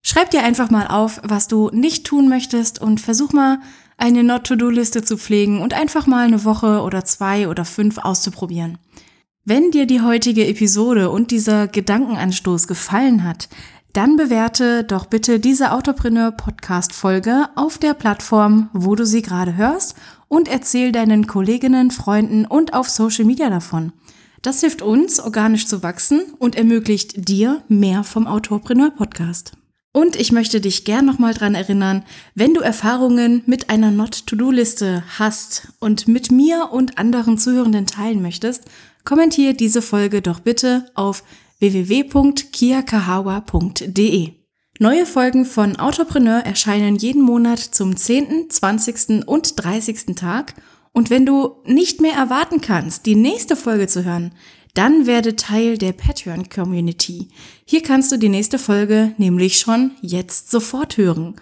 Schreib 0.03 0.31
dir 0.31 0.43
einfach 0.43 0.71
mal 0.71 0.87
auf, 0.87 1.21
was 1.23 1.47
du 1.47 1.69
nicht 1.75 2.07
tun 2.07 2.29
möchtest 2.29 2.81
und 2.81 3.01
versuch 3.01 3.35
mal 3.35 3.59
eine 3.99 4.25
Not-to-Do-Liste 4.25 5.05
zu 5.05 5.19
pflegen 5.19 5.61
und 5.61 5.75
einfach 5.75 6.07
mal 6.07 6.27
eine 6.27 6.45
Woche 6.45 6.81
oder 6.81 7.05
zwei 7.05 7.49
oder 7.49 7.67
fünf 7.67 7.99
auszuprobieren. 7.99 8.79
Wenn 9.45 9.71
dir 9.73 9.87
die 9.87 10.01
heutige 10.01 10.47
Episode 10.47 11.11
und 11.11 11.31
dieser 11.33 11.69
Gedankenanstoß 11.69 12.67
gefallen 12.67 13.25
hat, 13.25 13.49
dann 13.93 14.17
bewerte 14.17 14.85
doch 14.85 15.07
bitte 15.07 15.39
diese 15.39 15.73
Autopreneur 15.73 16.31
Podcast 16.33 16.95
Folge 16.95 17.49
auf 17.57 17.77
der 17.77 17.93
Plattform, 17.93 18.71
wo 18.73 18.95
du 18.95 19.05
sie 19.05 19.21
gerade 19.21 19.57
hörst 19.57 19.97
und 20.29 20.49
erzähl 20.49 20.93
deinen 20.93 21.27
Kolleginnen, 21.27 21.91
Freunden 21.91 22.47
und 22.47 22.73
auf 22.73 22.89
Social 22.89 23.27
Media 23.27 23.51
davon. 23.51 23.93
Das 24.41 24.61
hilft 24.61 24.81
uns, 24.81 25.21
organisch 25.21 25.67
zu 25.67 25.83
wachsen 25.83 26.23
und 26.39 26.57
ermöglicht 26.57 27.29
dir 27.29 27.63
mehr 27.69 28.03
vom 28.03 28.27
Autopreneur 28.27 28.91
Podcast. 28.91 29.53
Und 29.93 30.17
ich 30.17 30.33
möchte 30.33 30.63
dich 30.63 30.87
gern 30.87 31.05
nochmal 31.05 31.35
dran 31.35 31.55
erinnern, 31.55 32.03
wenn 32.35 32.55
du 32.55 32.63
Erfahrungen 32.63 33.43
mit 33.45 33.69
einer 33.69 33.91
Not-to-Do-Liste 33.91 35.05
hast 35.19 35.69
und 35.81 36.09
mit 36.09 36.33
mir 36.33 36.71
und 36.73 36.97
anderen 36.97 37.37
Zuhörenden 37.37 37.85
teilen 37.85 38.23
möchtest, 38.23 38.65
kommentiere 39.05 39.53
diese 39.53 39.83
Folge 39.83 40.23
doch 40.23 40.41
bitte 40.41 40.87
auf 40.95 41.23
www.kiakahawa.de. 41.63 44.33
Neue 44.81 45.07
Folgen 45.07 45.45
von 45.45 45.77
Autopreneur 45.77 46.41
erscheinen 46.41 46.97
jeden 46.97 47.23
Monat 47.23 47.61
zum 47.61 47.97
10., 47.97 48.51
20. 48.51 49.25
und 49.27 49.63
30. 49.63 50.17
Tag. 50.17 50.55
Und 50.93 51.09
wenn 51.09 51.25
du 51.25 51.63
nicht 51.65 52.01
mehr 52.01 52.15
erwarten 52.15 52.61
kannst, 52.61 53.07
die 53.07 53.15
nächste 53.15 53.55
Folge 53.55 53.87
zu 53.87 54.05
hören, 54.05 54.35
dann 54.75 55.07
werde 55.07 55.37
Teil 55.37 55.79
der 55.79 55.93
Patreon 55.93 56.49
Community. 56.49 57.29
Hier 57.65 57.83
kannst 57.83 58.11
du 58.11 58.17
die 58.17 58.29
nächste 58.29 58.59
Folge 58.59 59.15
nämlich 59.17 59.61
schon 59.61 59.93
jetzt 60.01 60.51
sofort 60.51 60.97
hören. 60.97 61.37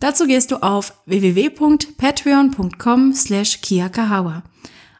Dazu 0.00 0.26
gehst 0.26 0.52
du 0.52 0.62
auf 0.62 0.94
www.patreon.com 1.04 3.12
slash 3.12 3.60
kiakahawa. 3.60 4.42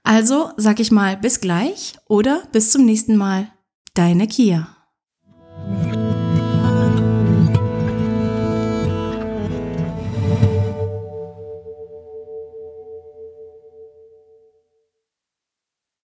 Also 0.03 0.51
sag 0.57 0.81
ich 0.81 0.91
mal 0.91 1.17
bis 1.17 1.41
gleich 1.41 1.95
oder 2.09 2.43
bis 2.53 2.73
zum 2.73 2.85
nächsten 2.85 3.17
Mal. 3.17 3.56
Deine 3.97 4.27
Kia. 4.27 4.76